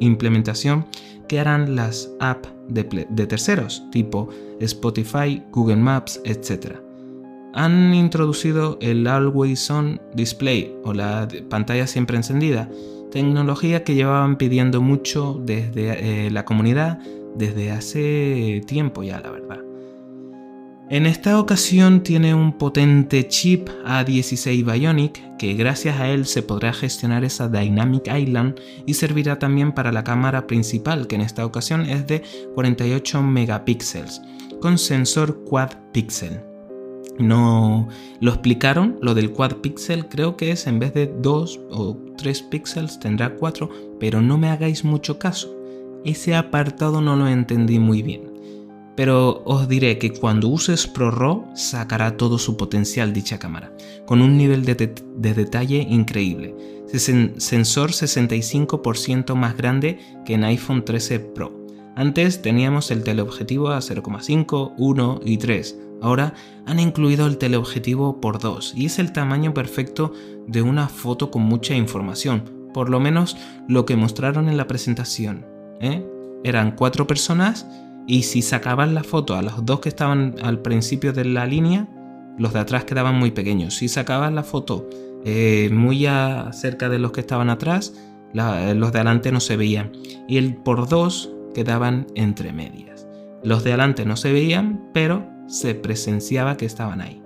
implementación 0.00 0.86
que 1.28 1.40
harán 1.40 1.74
las 1.74 2.10
apps 2.20 2.48
de, 2.68 2.84
terceros 3.26 3.82
tipo 3.90 4.28
Spotify, 4.60 5.42
Google 5.52 5.76
Maps, 5.76 6.20
etc. 6.24 6.76
Han 7.54 7.94
introducido 7.94 8.78
el 8.80 9.06
Always 9.06 9.70
On 9.70 10.00
Display 10.14 10.74
o 10.84 10.92
la 10.92 11.26
pantalla 11.48 11.86
siempre 11.86 12.16
encendida, 12.16 12.68
tecnología 13.10 13.82
que 13.82 13.94
llevaban 13.94 14.36
pidiendo 14.36 14.80
mucho 14.82 15.40
desde 15.44 16.26
eh, 16.26 16.30
la 16.30 16.44
comunidad 16.44 16.98
desde 17.34 17.70
hace 17.70 18.62
tiempo 18.66 19.02
ya, 19.02 19.20
la 19.20 19.30
verdad. 19.30 19.65
En 20.88 21.04
esta 21.04 21.40
ocasión 21.40 22.04
tiene 22.04 22.32
un 22.32 22.52
potente 22.52 23.26
chip 23.26 23.68
A16 23.84 24.72
Bionic 24.72 25.36
que 25.36 25.54
gracias 25.54 25.98
a 25.98 26.08
él 26.08 26.26
se 26.26 26.44
podrá 26.44 26.72
gestionar 26.72 27.24
esa 27.24 27.48
Dynamic 27.48 28.06
Island 28.06 28.60
y 28.86 28.94
servirá 28.94 29.36
también 29.40 29.72
para 29.72 29.90
la 29.90 30.04
cámara 30.04 30.46
principal 30.46 31.08
que 31.08 31.16
en 31.16 31.22
esta 31.22 31.44
ocasión 31.44 31.90
es 31.90 32.06
de 32.06 32.22
48 32.54 33.20
megapíxeles 33.20 34.22
con 34.60 34.78
sensor 34.78 35.42
quad 35.42 35.70
pixel. 35.92 36.40
No 37.18 37.88
lo 38.20 38.30
explicaron, 38.30 38.96
lo 39.02 39.14
del 39.14 39.32
quad 39.32 39.56
pixel 39.56 40.06
creo 40.06 40.36
que 40.36 40.52
es 40.52 40.68
en 40.68 40.78
vez 40.78 40.94
de 40.94 41.12
2 41.20 41.60
o 41.68 41.98
3 42.16 42.42
píxeles 42.42 43.00
tendrá 43.00 43.34
4, 43.34 43.68
pero 43.98 44.22
no 44.22 44.38
me 44.38 44.50
hagáis 44.50 44.84
mucho 44.84 45.18
caso. 45.18 45.52
Ese 46.04 46.36
apartado 46.36 47.00
no 47.00 47.16
lo 47.16 47.26
entendí 47.26 47.80
muy 47.80 48.02
bien 48.02 48.25
pero 48.96 49.42
os 49.44 49.68
diré 49.68 49.98
que 49.98 50.12
cuando 50.12 50.48
uses 50.48 50.86
ProRAW 50.86 51.54
sacará 51.54 52.16
todo 52.16 52.38
su 52.38 52.56
potencial 52.56 53.12
dicha 53.12 53.38
cámara, 53.38 53.72
con 54.06 54.22
un 54.22 54.36
nivel 54.38 54.64
de, 54.64 54.74
detalle 55.34 55.86
increíble. 55.88 56.54
Sensor 56.88 57.90
65% 57.90 59.34
más 59.34 59.56
grande 59.56 59.98
que 60.24 60.34
en 60.34 60.44
iPhone 60.44 60.84
13 60.84 61.20
Pro. 61.20 61.66
Antes 61.94 62.40
teníamos 62.42 62.90
el 62.90 63.04
teleobjetivo 63.04 63.70
a 63.70 63.78
0,5, 63.78 64.74
1 64.76 65.20
y 65.24 65.38
3. 65.38 65.78
Ahora 66.02 66.34
han 66.66 66.78
incluido 66.78 67.26
el 67.26 67.38
teleobjetivo 67.38 68.20
por 68.20 68.38
2 68.38 68.74
y 68.76 68.86
es 68.86 68.98
el 68.98 69.12
tamaño 69.12 69.52
perfecto 69.52 70.12
de 70.46 70.62
una 70.62 70.88
foto 70.88 71.30
con 71.30 71.42
mucha 71.42 71.74
información, 71.74 72.44
por 72.72 72.88
lo 72.88 73.00
menos 73.00 73.36
lo 73.68 73.84
que 73.86 73.96
mostraron 73.96 74.48
en 74.48 74.56
la 74.56 74.66
presentación. 74.66 75.46
¿eh? 75.80 76.06
Eran 76.44 76.72
cuatro 76.72 77.06
personas 77.06 77.66
y 78.06 78.22
si 78.22 78.42
sacaban 78.42 78.94
la 78.94 79.02
foto 79.02 79.34
a 79.34 79.42
los 79.42 79.64
dos 79.64 79.80
que 79.80 79.88
estaban 79.88 80.36
al 80.42 80.60
principio 80.60 81.12
de 81.12 81.24
la 81.24 81.46
línea, 81.46 81.88
los 82.38 82.52
de 82.52 82.60
atrás 82.60 82.84
quedaban 82.84 83.16
muy 83.16 83.32
pequeños. 83.32 83.74
Si 83.74 83.88
sacabas 83.88 84.32
la 84.32 84.42
foto 84.42 84.88
eh, 85.24 85.70
muy 85.72 86.06
cerca 86.52 86.88
de 86.88 86.98
los 86.98 87.12
que 87.12 87.20
estaban 87.20 87.50
atrás, 87.50 87.94
los 88.32 88.92
de 88.92 88.98
adelante 88.98 89.32
no 89.32 89.40
se 89.40 89.56
veían. 89.56 89.92
Y 90.28 90.36
el 90.36 90.56
por 90.56 90.88
dos 90.88 91.32
quedaban 91.54 92.06
entre 92.14 92.52
medias. 92.52 93.08
Los 93.42 93.64
de 93.64 93.70
adelante 93.70 94.04
no 94.04 94.16
se 94.16 94.32
veían, 94.32 94.90
pero 94.92 95.26
se 95.48 95.74
presenciaba 95.74 96.56
que 96.56 96.66
estaban 96.66 97.00
ahí. 97.00 97.22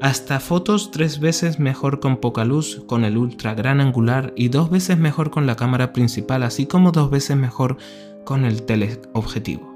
Hasta 0.00 0.40
fotos 0.40 0.90
tres 0.90 1.20
veces 1.20 1.58
mejor 1.58 2.00
con 2.00 2.18
poca 2.18 2.44
luz 2.44 2.82
con 2.86 3.04
el 3.04 3.18
ultra 3.18 3.54
gran 3.54 3.80
angular 3.80 4.32
y 4.34 4.48
dos 4.48 4.70
veces 4.70 4.98
mejor 4.98 5.30
con 5.30 5.46
la 5.46 5.56
cámara 5.56 5.92
principal, 5.92 6.42
así 6.42 6.66
como 6.66 6.90
dos 6.90 7.10
veces 7.10 7.36
mejor 7.36 7.76
con 8.24 8.44
el 8.44 8.62
teleobjetivo. 8.62 9.69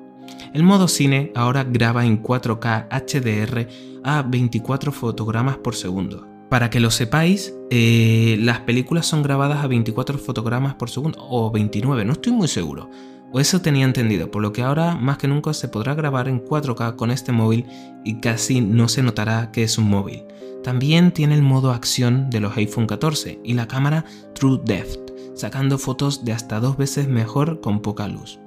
El 0.52 0.62
modo 0.62 0.86
cine 0.86 1.32
ahora 1.34 1.64
graba 1.64 2.06
en 2.06 2.22
4K 2.22 2.88
HDR 2.88 3.68
a 4.04 4.22
24 4.22 4.92
fotogramas 4.92 5.56
por 5.56 5.74
segundo. 5.74 6.28
Para 6.48 6.70
que 6.70 6.78
lo 6.78 6.92
sepáis, 6.92 7.52
eh, 7.70 8.36
las 8.38 8.60
películas 8.60 9.06
son 9.06 9.24
grabadas 9.24 9.64
a 9.64 9.66
24 9.66 10.18
fotogramas 10.18 10.74
por 10.74 10.90
segundo 10.90 11.18
o 11.28 11.50
29, 11.50 12.04
no 12.04 12.12
estoy 12.12 12.32
muy 12.32 12.46
seguro. 12.46 12.88
O 13.32 13.40
eso 13.40 13.60
tenía 13.60 13.84
entendido, 13.84 14.30
por 14.30 14.42
lo 14.42 14.52
que 14.52 14.62
ahora 14.62 14.94
más 14.94 15.18
que 15.18 15.26
nunca 15.26 15.52
se 15.52 15.66
podrá 15.66 15.94
grabar 15.94 16.28
en 16.28 16.44
4K 16.44 16.94
con 16.94 17.10
este 17.10 17.32
móvil 17.32 17.66
y 18.04 18.20
casi 18.20 18.60
no 18.60 18.86
se 18.86 19.02
notará 19.02 19.50
que 19.50 19.64
es 19.64 19.76
un 19.76 19.88
móvil. 19.88 20.22
También 20.62 21.10
tiene 21.10 21.34
el 21.34 21.42
modo 21.42 21.72
acción 21.72 22.30
de 22.30 22.38
los 22.38 22.56
iPhone 22.56 22.86
14 22.86 23.40
y 23.42 23.54
la 23.54 23.66
cámara 23.66 24.04
True 24.34 24.60
Depth, 24.64 25.10
sacando 25.34 25.78
fotos 25.78 26.24
de 26.24 26.32
hasta 26.32 26.60
dos 26.60 26.76
veces 26.76 27.08
mejor 27.08 27.60
con 27.60 27.82
poca 27.82 28.06
luz 28.06 28.38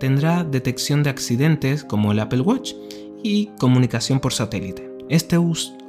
tendrá 0.00 0.42
detección 0.42 1.04
de 1.04 1.10
accidentes 1.10 1.84
como 1.84 2.10
el 2.10 2.18
Apple 2.18 2.40
Watch 2.40 2.72
y 3.22 3.50
comunicación 3.58 4.18
por 4.18 4.32
satélite. 4.32 4.90
Este, 5.08 5.38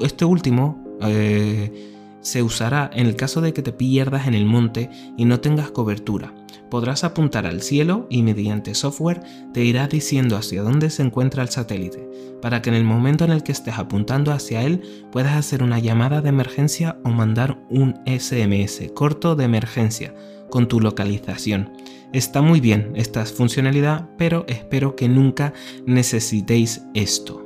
este 0.02 0.26
último 0.26 0.84
eh, 1.02 1.91
se 2.21 2.43
usará 2.43 2.91
en 2.93 3.08
el 3.08 3.15
caso 3.15 3.41
de 3.41 3.54
que 3.54 3.63
te 3.63 3.71
pierdas 3.71 4.28
en 4.28 4.36
el 4.36 4.45
monte 4.45 4.89
y 5.17 5.26
no 5.26 5.39
tengas 5.39 5.71
cobertura. 5.71 6.34
Podrás 6.69 7.04
apuntar 7.04 7.45
al 7.45 7.62
cielo 7.62 8.08
y 8.10 8.21
mediante 8.21 8.76
software 8.76 9.21
te 9.54 9.63
irá 9.63 9.88
diciendo 9.88 10.38
hacia 10.38 10.62
dónde 10.62 10.89
se 10.89 11.04
encuentra 11.04 11.43
el 11.43 11.50
satélite, 11.50 12.10
para 12.41 12.62
que 12.62 12.69
en 12.69 12.76
el 12.76 12.84
momento 12.84 13.26
en 13.26 13.32
el 13.32 13.43
que 13.43 13.52
estés 13.52 13.78
apuntando 13.78 14.32
hacia 14.32 14.63
él 14.63 14.82
puedas 15.12 15.36
hacer 15.36 15.63
una 15.63 15.80
llamada 15.80 16.21
de 16.21 16.30
emergencia 16.30 16.97
o 17.04 17.10
mandar 17.10 17.58
un 17.69 18.00
SMS 18.06 18.89
corto 18.93 19.36
de 19.36 19.45
emergencia 19.45 20.13
con 20.50 20.67
tu 20.67 20.80
localización. 20.80 21.71
Está 22.13 22.41
muy 22.41 22.60
bien 22.60 22.91
esta 22.95 23.26
funcionalidad, 23.26 24.10
pero 24.17 24.45
espero 24.47 24.95
que 24.95 25.08
nunca 25.08 25.54
necesitéis 25.86 26.84
esto. 26.93 27.41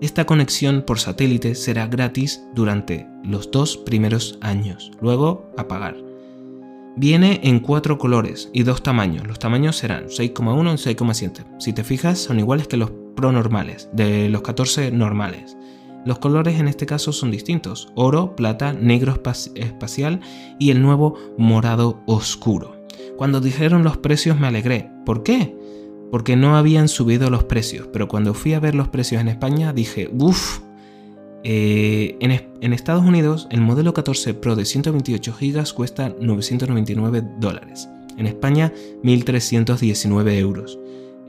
Esta 0.00 0.26
conexión 0.26 0.84
por 0.86 1.00
satélite 1.00 1.54
será 1.54 1.86
gratis 1.86 2.42
durante 2.54 3.06
los 3.24 3.50
dos 3.50 3.76
primeros 3.76 4.38
años, 4.42 4.92
luego 5.00 5.50
a 5.56 5.66
pagar. 5.66 5.96
Viene 6.96 7.40
en 7.42 7.60
cuatro 7.60 7.98
colores 7.98 8.48
y 8.52 8.62
dos 8.62 8.82
tamaños. 8.82 9.26
Los 9.26 9.38
tamaños 9.38 9.76
serán 9.76 10.06
6,1 10.06 10.74
y 10.74 10.94
6,7. 10.94 11.44
Si 11.58 11.72
te 11.72 11.82
fijas, 11.82 12.18
son 12.18 12.38
iguales 12.38 12.68
que 12.68 12.76
los 12.76 12.90
Pro 13.16 13.32
normales, 13.32 13.88
de 13.94 14.28
los 14.28 14.42
14 14.42 14.90
normales. 14.90 15.56
Los 16.04 16.18
colores 16.18 16.60
en 16.60 16.68
este 16.68 16.84
caso 16.84 17.12
son 17.12 17.30
distintos, 17.30 17.88
oro, 17.94 18.36
plata, 18.36 18.74
negro 18.74 19.14
espacial 19.54 20.20
y 20.58 20.70
el 20.70 20.82
nuevo 20.82 21.16
morado 21.38 22.02
oscuro. 22.06 22.75
Cuando 23.16 23.40
dijeron 23.40 23.84
los 23.84 23.96
precios 23.96 24.38
me 24.38 24.46
alegré. 24.46 24.90
¿Por 25.04 25.22
qué? 25.22 25.56
Porque 26.10 26.36
no 26.36 26.56
habían 26.56 26.88
subido 26.88 27.30
los 27.30 27.44
precios, 27.44 27.88
pero 27.92 28.08
cuando 28.08 28.34
fui 28.34 28.54
a 28.54 28.60
ver 28.60 28.74
los 28.74 28.88
precios 28.88 29.20
en 29.20 29.28
España 29.28 29.72
dije, 29.72 30.08
uff, 30.12 30.60
eh, 31.42 32.16
en, 32.20 32.72
Estados 32.72 33.04
Unidos 33.04 33.46
el 33.50 33.60
modelo 33.60 33.94
14 33.94 34.34
Pro 34.34 34.56
de 34.56 34.64
128 34.64 35.34
GB 35.40 35.74
cuesta 35.74 36.14
999 36.20 37.22
dólares. 37.38 37.88
En 38.16 38.26
España 38.26 38.72
1.319 39.02 40.38
euros. 40.38 40.78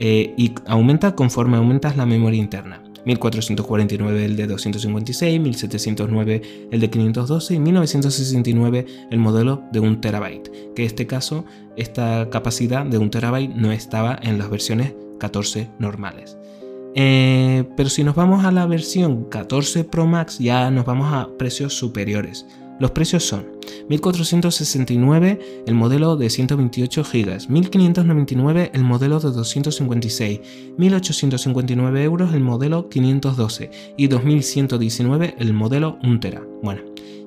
Eh, 0.00 0.34
y 0.36 0.54
aumenta 0.66 1.14
conforme 1.14 1.56
aumentas 1.56 1.96
la 1.96 2.06
memoria 2.06 2.40
interna. 2.40 2.82
1449 3.08 4.24
el 4.24 4.36
de 4.36 4.46
256, 4.46 5.40
1709 5.40 6.42
el 6.70 6.80
de 6.80 6.90
512 6.90 7.54
y 7.54 7.58
1969 7.58 8.86
el 9.10 9.18
modelo 9.18 9.62
de 9.72 9.80
1 9.80 10.00
terabyte, 10.00 10.74
que 10.74 10.82
en 10.82 10.86
este 10.86 11.06
caso 11.06 11.46
esta 11.76 12.28
capacidad 12.30 12.84
de 12.84 12.98
1 12.98 13.10
terabyte 13.10 13.54
no 13.54 13.72
estaba 13.72 14.18
en 14.22 14.38
las 14.38 14.50
versiones 14.50 14.94
14 15.18 15.70
normales. 15.78 16.36
Eh, 16.94 17.64
pero 17.76 17.88
si 17.88 18.04
nos 18.04 18.14
vamos 18.14 18.44
a 18.44 18.50
la 18.50 18.66
versión 18.66 19.24
14 19.24 19.84
Pro 19.84 20.06
Max 20.06 20.38
ya 20.38 20.70
nos 20.70 20.84
vamos 20.84 21.12
a 21.12 21.28
precios 21.38 21.74
superiores. 21.74 22.46
Los 22.78 22.92
precios 22.92 23.24
son 23.24 23.46
1469 23.88 25.64
el 25.66 25.74
modelo 25.74 26.16
de 26.16 26.30
128 26.30 27.02
GB, 27.02 27.48
1599 27.48 28.70
el 28.72 28.84
modelo 28.84 29.18
de 29.18 29.32
256, 29.32 30.40
1859 30.76 32.04
euros 32.04 32.34
el 32.34 32.40
modelo 32.40 32.88
512 32.88 33.70
y 33.96 34.06
2119 34.06 35.34
el 35.38 35.52
modelo 35.54 35.98
1 36.04 36.20
tera. 36.20 36.42
Bueno, 36.62 36.82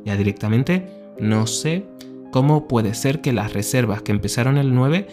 ya 0.06 0.16
directamente 0.16 0.88
no 1.20 1.48
sé 1.48 1.86
cómo 2.32 2.68
puede 2.68 2.94
ser 2.94 3.22
que 3.22 3.34
las 3.34 3.54
reservas 3.54 4.02
que 4.02 4.14
empezaron 4.14 4.58
el 4.58 4.74
9 4.74 5.08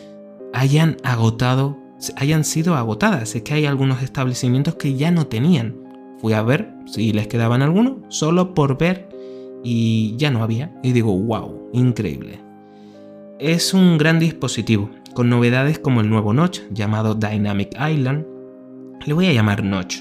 hayan 0.54 0.96
agotado, 1.02 1.76
hayan 2.16 2.44
sido 2.44 2.76
agotadas. 2.76 3.34
Es 3.34 3.42
que 3.42 3.54
hay 3.54 3.66
algunos 3.66 4.02
establecimientos 4.02 4.76
que 4.76 4.94
ya 4.94 5.10
no 5.10 5.26
tenían. 5.26 5.76
Fui 6.20 6.32
a 6.32 6.42
ver 6.42 6.72
si 6.86 7.12
les 7.12 7.26
quedaban 7.26 7.62
algunos, 7.62 7.96
solo 8.08 8.54
por 8.54 8.78
ver 8.78 9.07
y 9.62 10.14
ya 10.16 10.30
no 10.30 10.42
había. 10.42 10.72
Y 10.82 10.92
digo, 10.92 11.16
wow, 11.16 11.70
increíble. 11.72 12.40
Es 13.38 13.74
un 13.74 13.98
gran 13.98 14.18
dispositivo, 14.18 14.90
con 15.14 15.28
novedades 15.28 15.78
como 15.78 16.00
el 16.00 16.10
nuevo 16.10 16.32
notch 16.32 16.60
llamado 16.70 17.14
Dynamic 17.14 17.70
Island. 17.74 18.26
Le 19.06 19.12
voy 19.14 19.26
a 19.26 19.32
llamar 19.32 19.62
notch, 19.62 19.98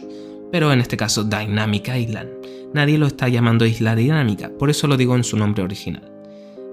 pero 0.51 0.71
en 0.71 0.79
este 0.79 0.97
caso 0.97 1.23
Dynamic 1.23 1.87
Island. 1.95 2.29
Nadie 2.73 2.97
lo 2.97 3.07
está 3.07 3.29
llamando 3.29 3.65
isla 3.65 3.95
dinámica, 3.95 4.51
por 4.57 4.69
eso 4.69 4.87
lo 4.87 4.97
digo 4.97 5.15
en 5.15 5.23
su 5.23 5.37
nombre 5.37 5.63
original. 5.63 6.11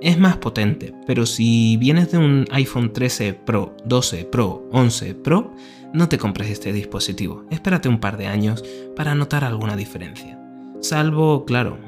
Es 0.01 0.19
más 0.19 0.37
potente, 0.37 0.93
pero 1.07 1.25
si 1.25 1.77
vienes 1.77 2.11
de 2.13 2.19
un 2.19 2.45
iPhone 2.51 2.93
13 2.93 3.33
Pro, 3.33 3.75
12 3.87 4.25
Pro, 4.25 4.69
11 4.73 5.15
Pro, 5.15 5.55
no 5.95 6.09
te 6.09 6.19
compres 6.19 6.51
este 6.51 6.73
dispositivo. 6.73 7.45
Espérate 7.51 7.89
un 7.89 8.01
par 8.01 8.19
de 8.19 8.27
años 8.27 8.65
para 8.97 9.15
notar 9.15 9.45
alguna 9.45 9.77
diferencia. 9.77 10.39
Salvo, 10.81 11.45
claro, 11.47 11.79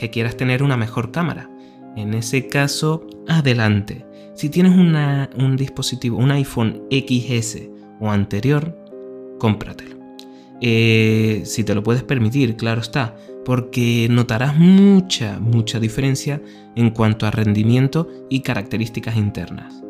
que 0.00 0.10
quieras 0.10 0.36
tener 0.36 0.62
una 0.62 0.76
mejor 0.76 1.12
cámara. 1.12 1.50
En 1.96 2.14
ese 2.14 2.48
caso, 2.48 3.06
adelante. 3.28 4.06
Si 4.34 4.48
tienes 4.48 4.72
un 4.72 5.56
dispositivo, 5.56 6.16
un 6.16 6.30
iPhone 6.30 6.82
XS 6.90 7.68
o 8.00 8.10
anterior, 8.10 8.76
cómpratelo. 9.38 9.96
Eh, 10.62 11.42
si 11.44 11.64
te 11.64 11.74
lo 11.74 11.82
puedes 11.82 12.02
permitir, 12.02 12.56
claro 12.56 12.80
está, 12.80 13.16
porque 13.44 14.08
notarás 14.10 14.56
mucha, 14.56 15.38
mucha 15.40 15.80
diferencia 15.80 16.40
en 16.76 16.90
cuanto 16.90 17.26
a 17.26 17.30
rendimiento 17.30 18.08
y 18.30 18.40
características 18.40 19.16
internas. 19.16 19.82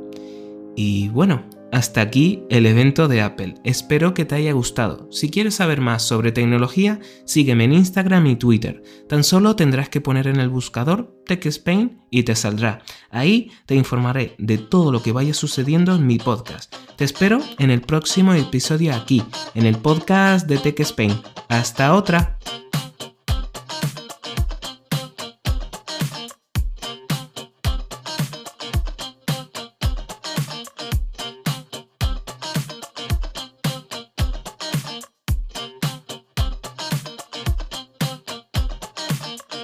Y 0.77 1.09
bueno, 1.09 1.43
hasta 1.73 2.01
aquí 2.01 2.43
el 2.51 2.67
evento 2.67 3.09
de 3.09 3.21
Apple. 3.23 3.55
Espero 3.65 4.15
que 4.15 4.25
te 4.25 4.35
haya 4.35 4.53
gustado. 4.53 5.09
Si 5.11 5.31
quieres 5.31 5.55
saber 5.57 5.81
más 5.81 6.03
sobre 6.03 6.33
tecnología, 6.33 7.01
sígueme 7.25 7.65
en 7.65 7.73
Instagram 7.73 8.27
y 8.27 8.37
Twitter. 8.37 8.83
Tan 9.09 9.25
solo 9.25 9.57
tendrás 9.57 9.89
que 9.89 10.01
poner 10.01 10.27
en 10.27 10.41
el 10.41 10.49
buscador 10.49 11.15
TechSpain 11.27 12.01
y 12.11 12.23
te 12.25 12.35
saldrá. 12.35 12.83
Ahí 13.11 13.51
te 13.67 13.75
informaré 13.75 14.35
de 14.39 14.59
todo 14.59 14.93
lo 14.93 15.03
que 15.03 15.13
vaya 15.13 15.35
sucediendo 15.35 15.95
en 15.95 16.07
mi 16.07 16.19
podcast. 16.19 16.75
Te 16.97 17.05
espero 17.05 17.41
en 17.59 17.71
el 17.71 17.81
próximo 17.81 18.35
episodio 18.35 18.95
aquí, 18.95 19.23
en 19.55 19.67
el 19.67 19.77
podcast 19.79 20.47
de 20.47 20.59
TechSpain. 20.59 21.13
Hasta 21.49 21.95
otra. 21.95 22.39